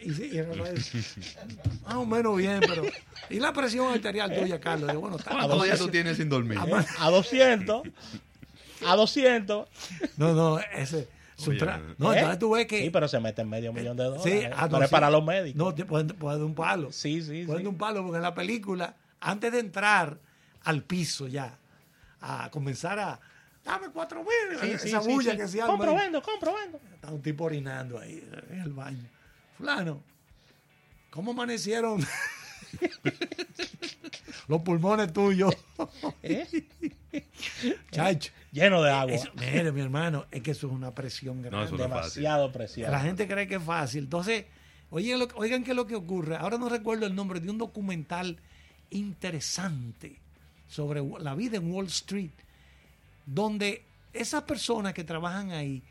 Y, 0.00 0.12
sí, 0.12 0.30
y 0.32 0.42
Rafael, 0.42 0.74
más 1.84 1.94
o 1.94 2.06
menos 2.06 2.36
bien, 2.36 2.60
pero... 2.60 2.82
¿Y 3.30 3.38
la 3.40 3.52
presión 3.52 3.92
arterial 3.92 4.34
tuya, 4.34 4.58
Carlos? 4.60 4.88
Digo, 4.88 5.00
bueno, 5.02 5.16
está... 5.16 5.30
¿Cuántos 5.32 5.64
días 5.64 5.78
tú 5.78 5.88
tienes 5.88 6.16
sin 6.16 6.28
dormir? 6.28 6.58
a 6.98 7.10
200. 7.10 7.82
A 8.86 8.96
200. 8.96 9.68
No, 10.16 10.32
no, 10.34 10.58
ese... 10.58 11.08
Oye, 11.46 11.58
tra- 11.60 11.94
No, 11.98 12.12
¿Eh? 12.12 12.16
entonces 12.16 12.38
tú 12.38 12.50
ves 12.52 12.66
que... 12.66 12.80
Sí, 12.82 12.90
pero 12.90 13.08
se 13.08 13.20
meten 13.20 13.48
medio 13.48 13.70
millón 13.72 13.96
de 13.96 14.04
dólares. 14.04 14.24
Sí, 14.24 14.30
¿eh? 14.30 14.50
ah, 14.56 14.68
Pero 14.70 14.84
es 14.84 14.90
para 14.90 15.10
los 15.10 15.22
médicos. 15.22 15.56
No, 15.58 15.74
te 15.74 15.84
pueden, 15.84 16.08
pueden 16.08 16.38
dar 16.40 16.46
un 16.46 16.54
palo. 16.54 16.90
Sí, 16.92 17.20
sí, 17.20 17.44
Pueden 17.44 17.58
sí. 17.58 17.64
dar 17.64 17.68
un 17.68 17.76
palo 17.78 18.02
porque 18.02 18.16
en 18.16 18.22
la 18.22 18.34
película, 18.34 18.94
antes 19.20 19.52
de 19.52 19.58
entrar 19.60 20.16
al 20.64 20.82
piso 20.82 21.28
ya, 21.28 21.58
a 22.22 22.48
comenzar 22.50 22.98
a... 22.98 23.20
Dame 23.66 23.88
cuatro 23.92 24.22
mil. 24.22 24.58
Sí, 24.60 24.78
sí, 24.78 24.88
esa 24.88 25.02
sí, 25.02 25.08
bulla 25.12 25.32
sí. 25.32 25.36
que 25.36 25.48
se 25.48 25.60
arma 25.60 25.72
Compro, 25.74 25.90
ahí. 25.90 25.98
vendo, 25.98 26.22
compro, 26.22 26.54
vendo. 26.54 26.80
Está 26.94 27.10
un 27.10 27.20
tipo 27.20 27.44
orinando 27.44 27.98
ahí 27.98 28.26
en 28.50 28.60
el 28.60 28.72
baño. 28.72 29.04
Fulano, 29.58 30.02
¿cómo 31.10 31.32
amanecieron 31.32 32.00
los 34.48 34.62
pulmones 34.62 35.12
tuyos? 35.12 35.54
¿Eh? 36.22 36.46
Chacho. 37.90 38.32
Lleno 38.52 38.82
de 38.82 38.90
agua. 38.90 39.12
Eso- 39.14 39.30
mire, 39.34 39.72
mi 39.72 39.80
hermano, 39.80 40.26
es 40.30 40.42
que 40.42 40.52
eso 40.52 40.66
es 40.68 40.72
una 40.72 40.94
presión 40.94 41.42
grande. 41.42 41.70
No. 41.72 41.76
Demasiado 41.76 42.52
presión. 42.52 42.90
La 42.90 43.00
gente 43.00 43.26
cree 43.26 43.46
que 43.48 43.56
es 43.56 43.62
fácil. 43.62 44.04
Entonces, 44.04 44.44
oigan, 44.90 45.18
lo, 45.18 45.28
oigan 45.34 45.64
qué 45.64 45.70
es 45.72 45.76
lo 45.76 45.86
que 45.86 45.96
ocurre. 45.96 46.36
Ahora 46.36 46.56
no 46.58 46.68
recuerdo 46.68 47.06
el 47.06 47.14
nombre 47.14 47.40
de 47.40 47.50
un 47.50 47.58
documental 47.58 48.38
interesante 48.90 50.20
sobre 50.68 51.02
la 51.20 51.34
vida 51.34 51.56
en 51.58 51.70
Wall 51.72 51.86
Street, 51.86 52.30
donde 53.26 53.84
esas 54.12 54.44
personas 54.44 54.94
que 54.94 55.04
trabajan 55.04 55.50
ahí 55.50 55.82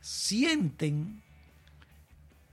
sienten 0.00 1.20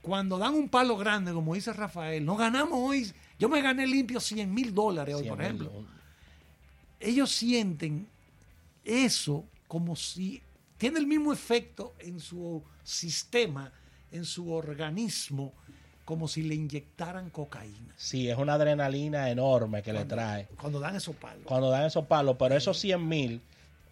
cuando 0.02 0.36
dan 0.36 0.54
un 0.54 0.68
palo 0.68 0.96
grande, 0.96 1.32
como 1.32 1.54
dice 1.54 1.72
Rafael, 1.72 2.24
no 2.24 2.36
ganamos 2.36 2.74
hoy. 2.76 3.12
Yo 3.38 3.48
me 3.48 3.62
gané 3.62 3.86
limpio 3.86 4.18
100 4.20 4.52
mil 4.52 4.74
dólares 4.74 5.14
hoy, 5.14 5.28
por 5.28 5.40
ejemplo. 5.40 5.70
Ellos 6.98 7.30
sienten 7.30 8.06
eso 8.84 9.44
como 9.68 9.94
si 9.94 10.42
tiene 10.76 10.98
el 10.98 11.06
mismo 11.06 11.32
efecto 11.32 11.94
en 12.00 12.18
su 12.18 12.62
sistema, 12.82 13.70
en 14.10 14.24
su 14.24 14.52
organismo, 14.52 15.52
como 16.04 16.26
si 16.26 16.42
le 16.42 16.56
inyectaran 16.56 17.30
cocaína. 17.30 17.94
Sí, 17.96 18.28
es 18.28 18.36
una 18.36 18.54
adrenalina 18.54 19.30
enorme 19.30 19.82
que 19.82 19.92
Cuando- 19.92 20.16
le 20.16 20.20
trae 20.22 20.48
Cuando 20.60 20.80
dan 20.80 20.96
esos 20.96 21.14
palos. 21.14 21.42
cuando 21.44 21.70
dan 21.70 21.84
esos 21.86 22.06
palos, 22.06 22.36
pero 22.38 22.56
esos 22.56 22.76
100 22.78 23.08
mil, 23.08 23.40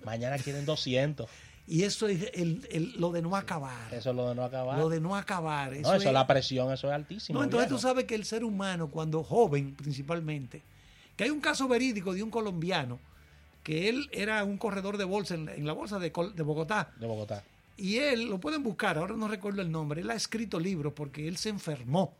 mañana 0.04 0.38
quieren 0.38 0.64
200. 0.66 1.28
Y 1.66 1.84
eso 1.84 2.08
es 2.08 2.30
el- 2.34 2.66
el- 2.72 2.92
lo 3.00 3.12
de 3.12 3.22
no 3.22 3.36
acabar. 3.36 3.92
Eso 3.94 4.10
es 4.10 4.16
lo 4.16 4.28
de 4.28 4.34
no 4.34 4.42
acabar. 4.44 4.76
Lo 4.78 4.88
de 4.88 5.00
no 5.00 5.14
acabar. 5.14 5.70
no, 5.70 5.76
Eso 5.78 5.94
eso 5.94 6.08
es- 6.08 6.12
la 6.12 6.26
presión, 6.26 6.72
eso 6.72 6.88
es 6.88 6.92
altísimo. 6.94 7.38
No, 7.38 7.44
entonces 7.44 7.68
tú 7.68 7.78
sabes 7.78 8.06
que 8.06 8.14
el 8.16 8.24
ser 8.24 8.42
humano, 8.44 8.88
cuando 8.88 9.22
joven 9.22 9.74
principalmente, 9.76 10.62
que 11.16 11.24
hay 11.24 11.30
un 11.30 11.40
caso 11.40 11.68
verídico 11.68 12.12
de 12.12 12.22
un 12.24 12.30
colombiano, 12.30 12.98
que 13.62 13.88
él 13.88 14.08
era 14.10 14.42
un 14.42 14.56
corredor 14.56 14.96
de 14.96 15.04
bolsa 15.04 15.34
en 15.34 15.44
la, 15.46 15.54
en 15.54 15.66
la 15.66 15.72
bolsa 15.74 15.98
de, 15.98 16.10
de 16.34 16.42
Bogotá, 16.42 16.90
De 16.98 17.06
Bogotá. 17.06 17.44
y 17.76 17.98
él, 17.98 18.24
lo 18.24 18.38
pueden 18.38 18.62
buscar, 18.64 18.96
ahora 18.98 19.14
no 19.14 19.28
recuerdo 19.28 19.60
el 19.62 19.70
nombre, 19.70 20.00
él 20.00 20.10
ha 20.10 20.14
escrito 20.14 20.58
libros 20.58 20.92
porque 20.94 21.28
él 21.28 21.36
se 21.36 21.50
enfermó, 21.50 22.12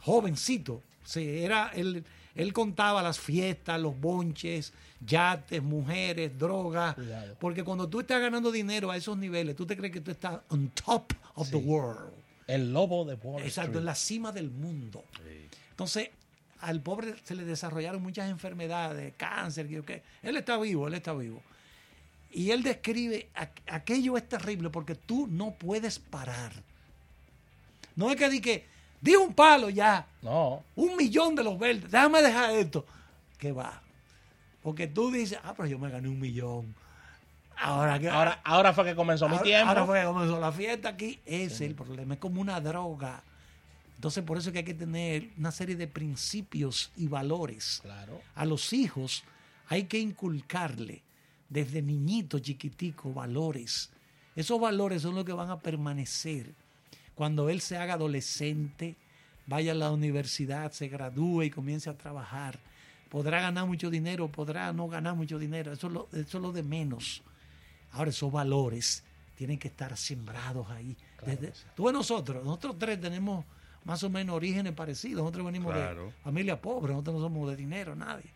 jovencito, 0.00 0.80
se, 1.04 1.44
era, 1.44 1.70
él, 1.74 2.04
él 2.34 2.52
contaba 2.52 3.02
las 3.02 3.18
fiestas, 3.20 3.80
los 3.80 3.98
bonches, 4.00 4.72
yates, 5.06 5.62
mujeres, 5.62 6.36
drogas, 6.38 6.94
Cuidado. 6.94 7.36
porque 7.38 7.62
cuando 7.64 7.88
tú 7.88 8.00
estás 8.00 8.20
ganando 8.20 8.50
dinero 8.50 8.90
a 8.90 8.96
esos 8.96 9.16
niveles, 9.16 9.54
tú 9.56 9.66
te 9.66 9.76
crees 9.76 9.92
que 9.92 10.00
tú 10.00 10.10
estás 10.10 10.40
on 10.48 10.68
top 10.70 11.12
of 11.34 11.50
the 11.50 11.56
world. 11.56 12.12
El 12.46 12.72
lobo 12.72 13.04
de 13.04 13.14
Wall 13.14 13.42
Exacto, 13.42 13.70
Street. 13.70 13.80
en 13.80 13.84
la 13.86 13.94
cima 13.94 14.32
del 14.32 14.50
mundo. 14.50 15.04
Entonces, 15.70 16.10
al 16.60 16.80
pobre 16.80 17.14
se 17.24 17.34
le 17.34 17.44
desarrollaron 17.44 18.02
muchas 18.02 18.28
enfermedades, 18.30 19.14
cáncer, 19.16 19.68
que- 19.68 19.82
que- 19.82 20.02
él 20.22 20.36
está 20.36 20.58
vivo, 20.58 20.86
él 20.88 20.94
está 20.94 21.12
vivo. 21.14 21.42
Y 22.32 22.50
él 22.50 22.62
describe, 22.62 23.28
aqu- 23.36 23.62
aquello 23.68 24.16
es 24.16 24.28
terrible 24.28 24.68
porque 24.70 24.94
tú 24.94 25.26
no 25.28 25.52
puedes 25.54 25.98
parar. 26.00 26.52
No 27.96 28.10
es 28.10 28.16
que 28.16 28.28
di 28.28 28.40
que, 28.40 28.66
di 29.04 29.14
un 29.14 29.34
palo 29.34 29.68
ya, 29.68 30.06
No, 30.22 30.62
un 30.74 30.96
millón 30.96 31.34
de 31.34 31.44
los 31.44 31.58
verdes, 31.58 31.90
déjame 31.90 32.22
dejar 32.22 32.50
esto. 32.52 32.86
Que 33.36 33.52
va. 33.52 33.82
Porque 34.62 34.86
tú 34.86 35.10
dices, 35.10 35.38
ah, 35.44 35.52
pero 35.54 35.68
yo 35.68 35.78
me 35.78 35.90
gané 35.90 36.08
un 36.08 36.18
millón. 36.18 36.74
Ahora 37.56 37.98
que 37.98 38.08
ahora, 38.08 38.40
ahora 38.42 38.72
fue 38.72 38.84
que 38.84 38.94
comenzó 38.94 39.28
mi 39.28 39.38
tiempo. 39.40 39.68
Ahora 39.68 39.84
fue 39.84 40.00
que 40.00 40.06
comenzó 40.06 40.40
la 40.40 40.50
fiesta 40.50 40.88
aquí. 40.88 41.20
Ese 41.26 41.46
es 41.46 41.60
el 41.60 41.74
problema. 41.74 42.14
Es 42.14 42.20
como 42.20 42.40
una 42.40 42.58
droga. 42.60 43.22
Entonces, 43.96 44.24
por 44.24 44.38
eso 44.38 44.48
es 44.48 44.52
que 44.54 44.60
hay 44.60 44.64
que 44.64 44.74
tener 44.74 45.28
una 45.36 45.52
serie 45.52 45.76
de 45.76 45.86
principios 45.86 46.90
y 46.96 47.06
valores. 47.06 47.80
Claro. 47.82 48.22
A 48.34 48.46
los 48.46 48.72
hijos 48.72 49.22
hay 49.68 49.84
que 49.84 49.98
inculcarle 49.98 51.02
desde 51.50 51.82
niñito 51.82 52.38
chiquitico 52.38 53.12
valores. 53.12 53.90
Esos 54.34 54.58
valores 54.58 55.02
son 55.02 55.14
los 55.14 55.24
que 55.24 55.32
van 55.34 55.50
a 55.50 55.60
permanecer 55.60 56.54
cuando 57.14 57.48
él 57.48 57.60
se 57.60 57.76
haga 57.76 57.94
adolescente, 57.94 58.96
vaya 59.46 59.72
a 59.72 59.74
la 59.74 59.90
universidad, 59.90 60.72
se 60.72 60.88
gradúe 60.88 61.42
y 61.44 61.50
comience 61.50 61.88
a 61.90 61.96
trabajar. 61.96 62.58
Podrá 63.08 63.40
ganar 63.40 63.66
mucho 63.66 63.90
dinero, 63.90 64.28
podrá 64.28 64.72
no 64.72 64.88
ganar 64.88 65.14
mucho 65.14 65.38
dinero. 65.38 65.72
Eso 65.72 65.86
es 65.86 65.92
lo, 65.92 66.08
eso 66.12 66.38
es 66.38 66.42
lo 66.42 66.50
de 66.52 66.62
menos. 66.62 67.22
Ahora, 67.92 68.10
esos 68.10 68.32
valores 68.32 69.04
tienen 69.36 69.58
que 69.58 69.68
estar 69.68 69.96
sembrados 69.96 70.68
ahí. 70.70 70.96
Claro 71.16 71.32
Desde- 71.40 71.52
que 71.52 71.58
sí. 71.58 71.64
tú 71.76 71.84
ves 71.84 71.92
nosotros, 71.92 72.44
nosotros 72.44 72.76
tres 72.78 73.00
tenemos 73.00 73.44
más 73.84 74.02
o 74.02 74.10
menos 74.10 74.34
orígenes 74.34 74.72
parecidos. 74.72 75.22
Nosotros 75.22 75.46
venimos 75.46 75.72
Claro. 75.72 76.06
de 76.06 76.12
familia 76.24 76.60
pobre, 76.60 76.92
nosotros 76.92 77.16
no 77.16 77.22
somos 77.22 77.48
de 77.50 77.56
dinero, 77.56 77.94
nadie. 77.94 78.30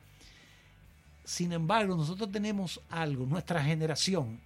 Sin 1.25 1.52
embargo, 1.52 1.97
nosotros 1.97 2.30
tenemos 2.30 2.80
algo, 2.88 3.26
nuestra 3.26 3.62
generación. 3.62 4.38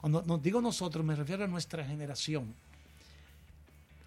Cuando 0.00 0.22
nos 0.22 0.42
digo 0.42 0.60
nosotros, 0.60 1.04
me 1.04 1.14
refiero 1.14 1.44
a 1.44 1.48
nuestra 1.48 1.84
generación. 1.84 2.54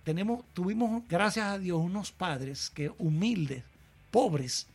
Tenemos, 0.03 0.43
tuvimos, 0.53 1.03
gracias 1.07 1.45
a 1.45 1.57
Dios, 1.59 1.79
unos 1.79 2.11
padres 2.11 2.69
que 2.69 2.91
humildes, 2.97 3.63
pobres, 4.11 4.67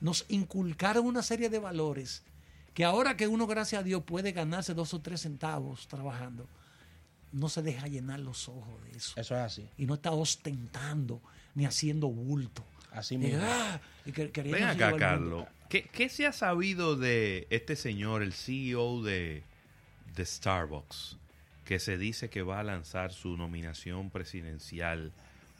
nos 0.00 0.24
inculcaron 0.28 1.04
una 1.06 1.22
serie 1.22 1.50
de 1.50 1.58
valores 1.58 2.22
que 2.74 2.84
ahora 2.84 3.16
que 3.16 3.26
uno, 3.26 3.46
gracias 3.48 3.80
a 3.80 3.82
Dios, 3.84 4.04
puede 4.04 4.30
ganarse 4.32 4.72
dos 4.72 4.94
o 4.94 5.00
tres 5.00 5.22
centavos 5.22 5.88
trabajando, 5.88 6.46
no 7.32 7.48
se 7.48 7.60
deja 7.60 7.88
llenar 7.88 8.20
los 8.20 8.48
ojos 8.48 8.82
de 8.84 8.96
eso. 8.96 9.20
Eso 9.20 9.34
es 9.34 9.40
así. 9.40 9.68
Y 9.76 9.84
no 9.86 9.94
está 9.94 10.12
ostentando 10.12 11.20
ni 11.56 11.66
haciendo 11.66 12.08
bulto. 12.08 12.64
Así 12.92 13.16
Y, 13.16 13.18
mismo. 13.18 13.40
ah, 13.42 13.80
y 14.06 14.12
que- 14.12 14.28
Ven 14.28 14.62
acá. 14.62 14.96
Carlos. 14.96 15.44
¿Qué, 15.68 15.82
qué 15.92 16.08
se 16.08 16.24
ha 16.26 16.32
sabido 16.32 16.96
de 16.96 17.46
este 17.50 17.76
señor, 17.76 18.22
el 18.22 18.32
CEO 18.32 19.02
de, 19.02 19.42
de 20.16 20.24
Starbucks, 20.24 21.17
que 21.68 21.78
se 21.78 21.98
dice 21.98 22.30
que 22.30 22.40
va 22.42 22.60
a 22.60 22.62
lanzar 22.62 23.12
su 23.12 23.36
nominación 23.36 24.08
presidencial 24.08 25.12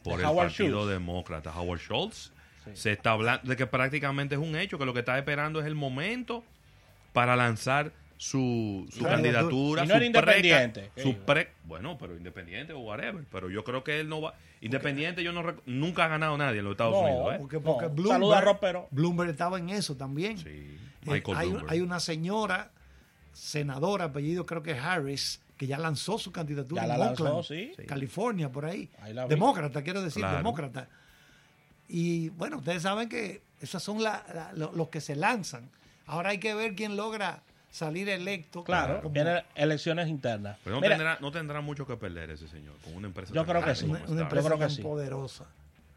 por 0.02 0.14
De 0.16 0.22
el 0.22 0.28
Howard 0.30 0.46
Partido 0.48 0.68
Schultz. 0.78 0.90
Demócrata, 0.90 1.60
Howard 1.60 1.80
Schultz? 1.80 2.32
Sí. 2.64 2.70
Se 2.72 2.92
está 2.92 3.10
hablando 3.10 3.46
de 3.46 3.56
que 3.56 3.66
prácticamente 3.66 4.34
es 4.34 4.40
un 4.40 4.56
hecho, 4.56 4.78
que 4.78 4.86
lo 4.86 4.94
que 4.94 5.00
está 5.00 5.18
esperando 5.18 5.60
es 5.60 5.66
el 5.66 5.74
momento 5.74 6.42
para 7.12 7.36
lanzar 7.36 7.92
su, 8.16 8.88
candidatura. 9.02 9.84
y 9.84 9.86
no 9.86 9.94
era 9.94 10.00
su 10.00 10.06
independiente, 10.06 10.90
su 10.96 11.14
pre- 11.18 11.50
bueno, 11.64 11.98
pero 11.98 12.16
independiente 12.16 12.72
o 12.72 12.78
whatever. 12.80 13.22
Pero 13.30 13.50
yo 13.50 13.62
creo 13.64 13.84
que 13.84 14.00
él 14.00 14.08
no 14.08 14.22
va. 14.22 14.34
Independiente, 14.62 15.22
yo 15.22 15.32
no 15.32 15.42
rec- 15.42 15.60
nunca 15.66 16.06
ha 16.06 16.08
ganado 16.08 16.38
nadie 16.38 16.60
en 16.60 16.64
los 16.64 16.72
Estados 16.72 16.94
No, 16.94 17.00
Unidos. 17.02 17.34
¿eh? 17.34 17.36
Porque, 17.38 17.60
porque 17.60 17.84
No, 17.86 17.90
Bloomberg, 17.90 18.12
saluda 18.14 18.38
a 18.38 18.40
Ropero. 18.40 18.88
Bloomberg 18.90 19.30
estaba 19.30 19.58
en 19.58 19.68
eso 19.68 19.94
también. 19.94 20.38
Sí, 20.38 20.48
Eh, 20.48 20.78
Michael 21.04 21.36
hay, 21.36 21.48
Bloomberg. 21.50 21.70
hay 21.72 21.80
una 21.82 22.00
señora, 22.00 22.70
senadora, 23.34 24.06
apellido 24.06 24.46
creo 24.46 24.62
que 24.62 24.72
es 24.72 24.78
Harris, 24.82 25.40
que 25.58 25.66
ya 25.66 25.76
lanzó 25.76 26.18
su 26.18 26.32
candidatura 26.32 26.82
Ya 26.82 26.92
en 26.94 26.98
la 27.00 27.06
lanzó, 27.06 27.24
Oakland, 27.24 27.44
sí. 27.44 27.72
Sí. 27.76 27.84
California, 27.84 28.50
por 28.50 28.64
ahí. 28.64 28.88
Ahí 29.02 29.12
la 29.12 29.24
vi. 29.24 29.30
demócrata, 29.30 29.82
quiero 29.82 30.00
decir, 30.02 30.22
Claro. 30.22 30.38
demócrata. 30.38 30.88
Y 31.88 32.28
bueno, 32.30 32.58
ustedes 32.58 32.82
saben 32.82 33.08
que 33.08 33.42
esos 33.60 33.82
son 33.82 34.02
la- 34.02 34.24
la- 34.34 34.52
lo- 34.54 34.72
los 34.72 34.88
que 34.88 35.00
se 35.00 35.16
lanzan. 35.16 35.68
Ahora 36.06 36.30
hay 36.30 36.38
que 36.38 36.54
ver 36.54 36.74
quién 36.74 36.96
logra 36.96 37.42
salir 37.70 38.08
electo. 38.08 38.64
Claro, 38.64 39.02
como 39.02 39.12
vienen 39.12 39.42
elecciones 39.54 40.08
internas. 40.08 40.58
Pero 40.64 40.76
no, 40.76 40.80
Mira, 40.82 40.94
tendrá, 40.96 41.18
no 41.20 41.30
tendrá 41.32 41.60
mucho 41.60 41.86
que 41.86 41.96
perder 41.96 42.30
ese 42.30 42.48
señor 42.48 42.76
con 42.84 42.94
una 42.94 43.08
empresa. 43.08 43.32
Yo 43.34 43.44
tan 43.44 43.50
creo 43.56 43.64
que 43.64 43.74
sí. 43.74 43.84
una, 43.86 43.98
empresa 44.00 44.46
creo 44.48 44.58
que 44.58 44.64
tan 44.66 44.70
sí. 44.70 44.82
poderosa. 44.82 45.44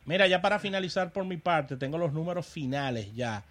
Mira, 0.06 0.28
ya 0.28 0.42
para 0.42 0.60
finalizar 0.60 1.14
por 1.14 1.24
mi 1.26 1.38
parte, 1.38 1.78
tengo 1.78 1.98
los 1.98 2.12
números 2.14 2.46
finales 2.48 3.14
ya 3.16 3.44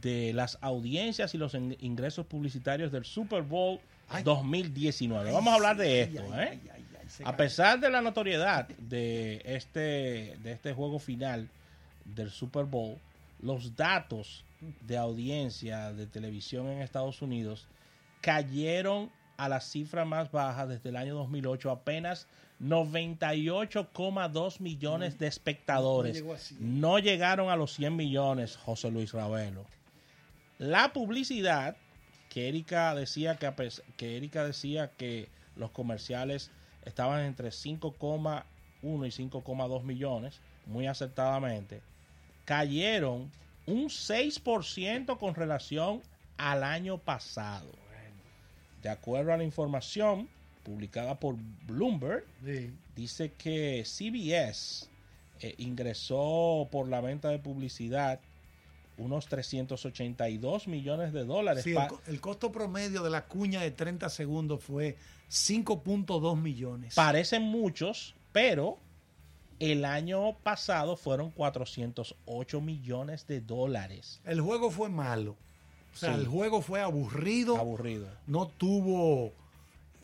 de 0.00 0.32
las 0.34 0.58
audiencias 0.60 1.34
y 1.34 1.38
los 1.38 1.54
in- 1.54 1.76
ingresos 1.80 2.26
publicitarios 2.26 2.92
del 2.92 3.04
Super 3.04 3.42
Bowl 3.42 3.80
Ay. 4.08 4.22
2019. 4.22 5.32
Vamos 5.32 5.52
a 5.52 5.56
hablar 5.56 5.76
de 5.76 5.86
Ay, 5.86 5.98
esto, 6.00 6.22
ay, 6.32 6.40
¿eh? 6.40 6.48
ay, 6.50 6.60
ay, 6.74 6.84
ay, 6.94 7.24
A 7.24 7.36
pesar 7.36 7.80
de 7.80 7.90
la 7.90 8.00
notoriedad 8.00 8.68
de 8.68 9.42
este, 9.44 10.36
de 10.42 10.52
este 10.52 10.72
juego 10.74 10.98
final 10.98 11.48
del 12.04 12.30
Super 12.30 12.64
Bowl, 12.64 12.96
los 13.42 13.76
datos 13.76 14.44
de 14.86 14.96
audiencia 14.96 15.92
de 15.92 16.06
televisión 16.06 16.66
en 16.68 16.80
Estados 16.82 17.22
Unidos 17.22 17.66
cayeron 18.20 19.10
a 19.36 19.48
la 19.48 19.60
cifra 19.60 20.04
más 20.04 20.32
baja 20.32 20.66
desde 20.66 20.88
el 20.88 20.96
año 20.96 21.14
2008, 21.14 21.70
apenas 21.70 22.26
98,2 22.60 24.60
millones 24.60 25.18
de 25.18 25.26
espectadores. 25.26 26.14
No 26.16 26.20
llegó 26.20 26.34
a 26.34 26.38
100. 26.38 26.80
No 26.80 26.98
llegaron 26.98 27.50
a 27.50 27.56
los 27.56 27.72
100 27.74 27.94
millones, 27.96 28.56
José 28.56 28.90
Luis 28.90 29.12
Ravelo. 29.12 29.64
La 30.58 30.92
publicidad, 30.92 31.76
que 32.28 32.48
Erika 32.48 32.94
decía 32.94 33.36
que, 33.36 33.52
que 33.96 34.16
Erika 34.16 34.44
decía 34.44 34.90
que 34.96 35.28
los 35.56 35.70
comerciales 35.70 36.50
estaban 36.84 37.24
entre 37.24 37.50
5,1 37.50 38.44
y 38.82 39.28
5,2 39.28 39.82
millones, 39.84 40.40
muy 40.66 40.86
acertadamente, 40.86 41.80
cayeron 42.44 43.30
un 43.66 43.88
6% 43.88 45.18
con 45.18 45.34
relación 45.34 46.02
al 46.36 46.64
año 46.64 46.98
pasado. 46.98 47.70
De 48.82 48.88
acuerdo 48.88 49.32
a 49.32 49.36
la 49.36 49.44
información 49.44 50.28
publicada 50.64 51.18
por 51.18 51.36
Bloomberg, 51.66 52.24
Sí. 52.44 52.72
dice 52.94 53.32
que 53.32 53.84
CBS 53.84 54.88
eh, 55.40 55.54
ingresó 55.58 56.68
por 56.70 56.88
la 56.88 57.00
venta 57.00 57.28
de 57.28 57.38
publicidad 57.38 58.20
unos 58.98 59.26
382 59.26 60.68
millones 60.68 61.12
de 61.12 61.24
dólares. 61.24 61.64
Sí, 61.64 61.74
el, 62.06 62.20
costo 62.20 62.52
promedio 62.52 63.02
de 63.02 63.10
la 63.10 63.26
cuña 63.26 63.62
de 63.62 63.70
30 63.70 64.08
segundos 64.10 64.62
fue 64.62 64.96
5.2 65.30 66.36
millones. 66.40 66.94
parecen 66.94 67.42
muchos, 67.42 68.14
pero 68.32 68.78
el 69.58 69.84
año 69.84 70.36
pasado 70.42 70.96
fueron 70.96 71.30
408 71.30 72.60
millones 72.60 73.26
de 73.26 73.40
dólares. 73.40 74.20
El 74.24 74.40
juego 74.40 74.70
fue 74.70 74.88
malo. 74.88 75.36
O 75.94 75.96
sea, 75.96 76.14
Sí. 76.14 76.20
el 76.20 76.26
juego 76.26 76.60
fue 76.60 76.80
aburrido. 76.80 77.56
Aburrido. 77.56 78.08
No 78.26 78.46
tuvo 78.46 79.32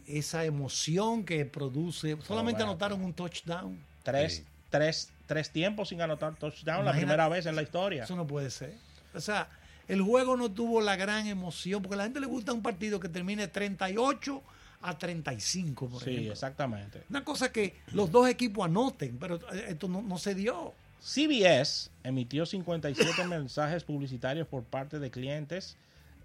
esa 0.07 0.45
emoción 0.45 1.25
que 1.25 1.45
produce. 1.47 2.17
Solamente 2.23 2.59
bueno. 2.63 2.73
anotaron 2.73 3.03
un 3.03 3.13
touchdown. 3.13 3.79
Tres, 4.03 4.37
Sí. 4.37 4.45
Tres, 4.79 5.13
tres 5.27 5.51
tiempos 5.51 5.91
sin 5.91 6.01
anotar 6.03 6.35
touchdown, 6.35 6.85
la 6.85 6.91
primera 6.93 7.29
vez 7.29 7.47
en 7.47 7.55
la 7.55 7.63
historia. 7.63 8.03
Eso 8.03 8.17
no 8.17 8.27
puede 8.27 8.51
ser. 8.51 8.75
O 9.15 9.21
sea, 9.21 9.49
el 9.87 10.03
juego 10.03 10.37
no 10.37 10.51
tuvo 10.51 10.81
la 10.81 10.97
gran 10.97 11.29
emoción, 11.29 11.81
porque 11.81 11.95
a 11.95 11.99
la 11.99 12.03
gente 12.05 12.19
le 12.19 12.27
gusta 12.27 12.53
un 12.53 12.61
partido 12.61 12.99
que 12.99 13.09
termine 13.09 13.47
38 13.47 14.43
a 14.83 14.99
35, 14.99 15.89
por 15.89 16.03
Sí, 16.03 16.11
ejemplo. 16.11 16.33
exactamente. 16.33 17.03
Una 17.09 17.23
cosa 17.25 17.53
que 17.53 17.77
los 17.93 18.11
dos 18.11 18.29
equipos 18.29 18.65
anoten, 18.65 19.17
pero 19.19 19.37
eh, 19.53 19.67
esto 19.69 19.87
no, 19.87 20.03
no 20.03 20.19
se 20.19 20.35
dio. 20.35 20.75
CBS 21.01 21.91
emitió 22.03 22.45
57 22.45 23.25
mensajes 23.29 23.85
publicitarios 23.85 24.49
por 24.49 24.65
parte 24.65 24.99
de 24.99 25.11
clientes 25.11 25.77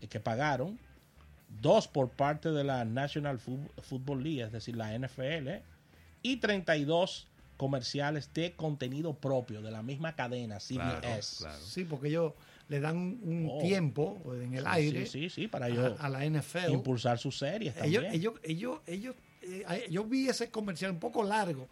eh, 0.01 0.07
que 0.07 0.19
pagaron, 0.19 0.79
dos 1.61 1.87
por 1.87 2.09
parte 2.09 2.49
de 2.49 2.63
la 2.63 2.83
National 2.83 3.39
Football 3.39 4.23
League, 4.23 4.41
es 4.41 4.51
decir, 4.51 4.75
la 4.75 4.97
NFL, 4.97 5.49
y 6.23 6.37
32 6.37 7.27
comerciales 7.59 8.31
de 8.33 8.53
contenido 8.53 9.13
propio 9.13 9.61
de 9.61 9.69
la 9.69 9.83
misma 9.83 10.15
cadena, 10.15 10.59
CBS. 10.61 11.43
claro. 11.43 11.59
Sí, 11.65 11.83
porque 11.83 12.07
ellos 12.07 12.33
le 12.69 12.79
dan 12.79 12.95
un, 12.97 13.49
Oh. 13.51 13.59
tiempo 13.59 14.17
en 14.41 14.53
el 14.53 14.61
Sí, 14.63 14.69
aire 14.71 15.05
Sí, 15.05 15.23
sí, 15.23 15.29
sí, 15.29 15.47
para 15.49 15.65
a, 15.65 15.69
ellos 15.69 15.93
a 15.99 16.07
la 16.09 16.23
NFL. 16.25 16.71
impulsar 16.71 17.17
sus 17.19 17.37
series 17.37 17.75
Ellos, 17.83 18.03
también. 18.03 18.13
ellos, 18.13 18.33
ellos, 18.43 18.79
ellos, 18.87 19.15
eh, 19.41 19.87
yo 19.91 20.03
vi 20.05 20.29
ese 20.29 20.49
comercial 20.49 20.91
un 20.91 20.99
poco 20.99 21.21
largo 21.23 21.67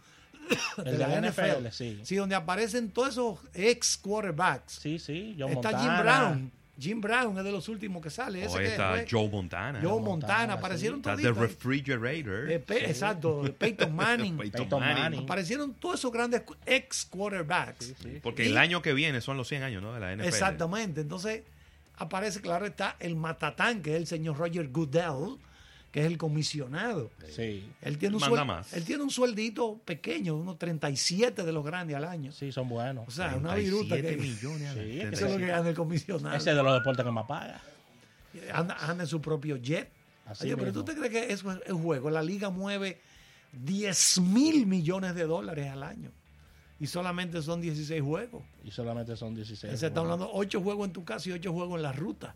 El 0.77 0.83
de 0.85 0.97
la 0.97 1.21
NFL, 1.21 1.71
sí. 2.03 2.15
donde 2.15 2.35
aparecen 2.35 2.89
todos 2.91 3.09
esos 3.09 3.39
ex 3.53 3.97
quarterbacks. 3.97 4.73
Sí, 4.73 4.99
sí, 4.99 5.35
John 5.39 5.51
Está 5.51 5.71
Montana. 5.71 5.79
Jim 5.95 6.03
Brown. 6.03 6.51
Jim 6.79 7.01
Brown 7.01 7.37
es 7.37 7.43
de 7.43 7.51
los 7.51 7.67
últimos 7.69 8.03
que 8.03 8.09
sale. 8.09 8.43
Ese 8.43 8.65
está 8.65 9.03
Joe 9.09 9.27
Montana. 9.29 9.79
Joe 9.81 9.99
Montana. 10.01 10.53
Aparecieron 10.53 10.99
Está 10.99 11.15
The. 11.15 11.31
Refrigerator. 11.31 12.51
Eh, 12.51 12.59
Pe- 12.59 12.89
Exacto, 12.89 13.43
Peyton 13.57 13.95
Manning. 13.95 14.37
Peyton 14.37 14.61
Peyton 14.63 14.79
Manning. 14.79 15.03
Manning. 15.03 15.23
Aparecieron 15.23 15.73
todos 15.73 15.99
esos 15.99 16.11
grandes 16.11 16.43
ex 16.65 17.05
quarterbacks. 17.05 17.93
Sí, 18.01 18.19
Porque 18.21 18.45
Y- 18.45 18.49
el 18.49 18.57
año 18.57 18.81
que 18.81 18.93
viene 18.93 19.21
son 19.21 19.37
los 19.37 19.47
100 19.47 19.63
años 19.63 19.81
¿no? 19.81 19.93
de 19.93 19.99
la 19.99 20.13
NFL. 20.15 20.27
Exactamente. 20.27 21.01
Entonces 21.01 21.43
aparece, 21.97 22.41
claro, 22.41 22.65
está 22.67 22.95
el 22.99 23.15
matatán, 23.15 23.81
que 23.81 23.91
es 23.91 23.97
el 23.97 24.07
señor 24.07 24.37
Roger 24.37 24.67
Goodell, 24.69 25.37
que 25.97 26.05
es 26.05 26.11
el 26.11 26.17
comisionado. 26.19 27.09
Sí, 27.35 27.67
Él 27.81 27.97
tiene, 27.97 28.15
un 28.17 28.21
Manda 28.21 28.43
suel- 28.43 28.45
más. 28.45 28.73
él 28.73 28.83
tiene 28.85 29.01
un 29.01 29.09
sueldito 29.09 29.79
pequeño, 29.83 30.35
unos 30.35 30.59
37 30.59 31.43
de 31.43 31.51
los 31.51 31.65
grandes 31.65 31.95
al 31.95 32.05
año. 32.05 32.31
sí, 32.31 32.51
son 32.51 32.69
buenos. 32.69 33.07
O 33.07 33.11
sea, 33.11 33.35
una 33.35 33.55
viruta 33.55 33.95
37 33.95 34.15
que... 34.15 34.21
millones. 34.21 34.73
Sí, 34.75 34.99
Eso 35.01 35.25
es 35.25 35.31
lo 35.33 35.37
que 35.39 35.47
gana 35.47 35.69
el 35.69 35.75
comisionado. 35.75 36.35
Ese 36.37 36.51
es 36.51 36.55
de 36.55 36.61
los 36.61 36.73
deportes 36.73 37.03
que 37.03 37.11
más 37.11 37.25
paga. 37.25 37.59
Anda, 38.53 38.77
anda 38.79 39.03
en 39.05 39.07
su 39.09 39.19
propio 39.19 39.57
jet. 39.57 39.89
Así 40.27 40.45
Oye, 40.45 40.57
pero 40.57 40.71
tú 40.71 40.83
te 40.83 40.93
crees 40.93 41.09
que 41.11 41.33
eso 41.33 41.51
es 41.51 41.59
el 41.65 41.73
juego. 41.73 42.11
La 42.11 42.21
liga 42.21 42.51
mueve 42.51 43.01
10 43.53 44.19
mil 44.21 44.67
millones 44.67 45.15
de 45.15 45.23
dólares 45.23 45.67
al 45.71 45.81
año. 45.81 46.11
Y 46.79 46.85
solamente 46.85 47.41
son 47.41 47.59
16 47.59 48.03
juegos. 48.03 48.43
Y 48.63 48.69
solamente 48.69 49.15
son 49.17 49.33
16. 49.33 49.79
Se 49.79 49.87
está 49.87 50.01
hablando 50.01 50.29
8 50.31 50.61
juegos 50.61 50.85
en 50.85 50.93
tu 50.93 51.03
casa 51.03 51.29
y 51.29 51.31
8 51.31 51.51
juegos 51.51 51.77
en 51.77 51.81
la 51.81 51.91
ruta. 51.91 52.35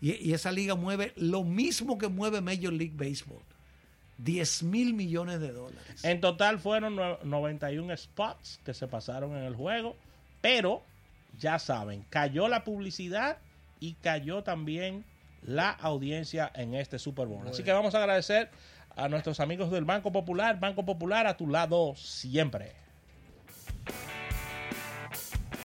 Y, 0.00 0.12
y 0.30 0.32
esa 0.32 0.50
liga 0.52 0.74
mueve 0.74 1.12
lo 1.16 1.44
mismo 1.44 1.98
que 1.98 2.08
mueve 2.08 2.40
Major 2.40 2.72
League 2.72 2.94
Baseball. 2.94 3.42
10 4.18 4.62
mil 4.64 4.92
millones 4.94 5.40
de 5.40 5.50
dólares. 5.52 6.04
En 6.04 6.20
total 6.20 6.58
fueron 6.58 6.96
nue- 6.96 7.18
91 7.22 7.96
spots 7.96 8.60
que 8.64 8.74
se 8.74 8.86
pasaron 8.86 9.34
en 9.36 9.44
el 9.44 9.54
juego, 9.54 9.96
pero 10.42 10.82
ya 11.38 11.58
saben, 11.58 12.04
cayó 12.10 12.48
la 12.48 12.64
publicidad 12.64 13.38
y 13.78 13.94
cayó 13.94 14.42
también 14.42 15.04
la 15.42 15.70
audiencia 15.70 16.50
en 16.54 16.74
este 16.74 16.98
Super 16.98 17.26
Bowl. 17.26 17.48
Así 17.48 17.62
que 17.62 17.72
vamos 17.72 17.94
a 17.94 17.98
agradecer 17.98 18.50
a 18.94 19.08
nuestros 19.08 19.40
amigos 19.40 19.70
del 19.70 19.86
Banco 19.86 20.12
Popular, 20.12 20.60
Banco 20.60 20.84
Popular 20.84 21.26
a 21.26 21.38
tu 21.38 21.46
lado 21.46 21.94
siempre. 21.96 22.72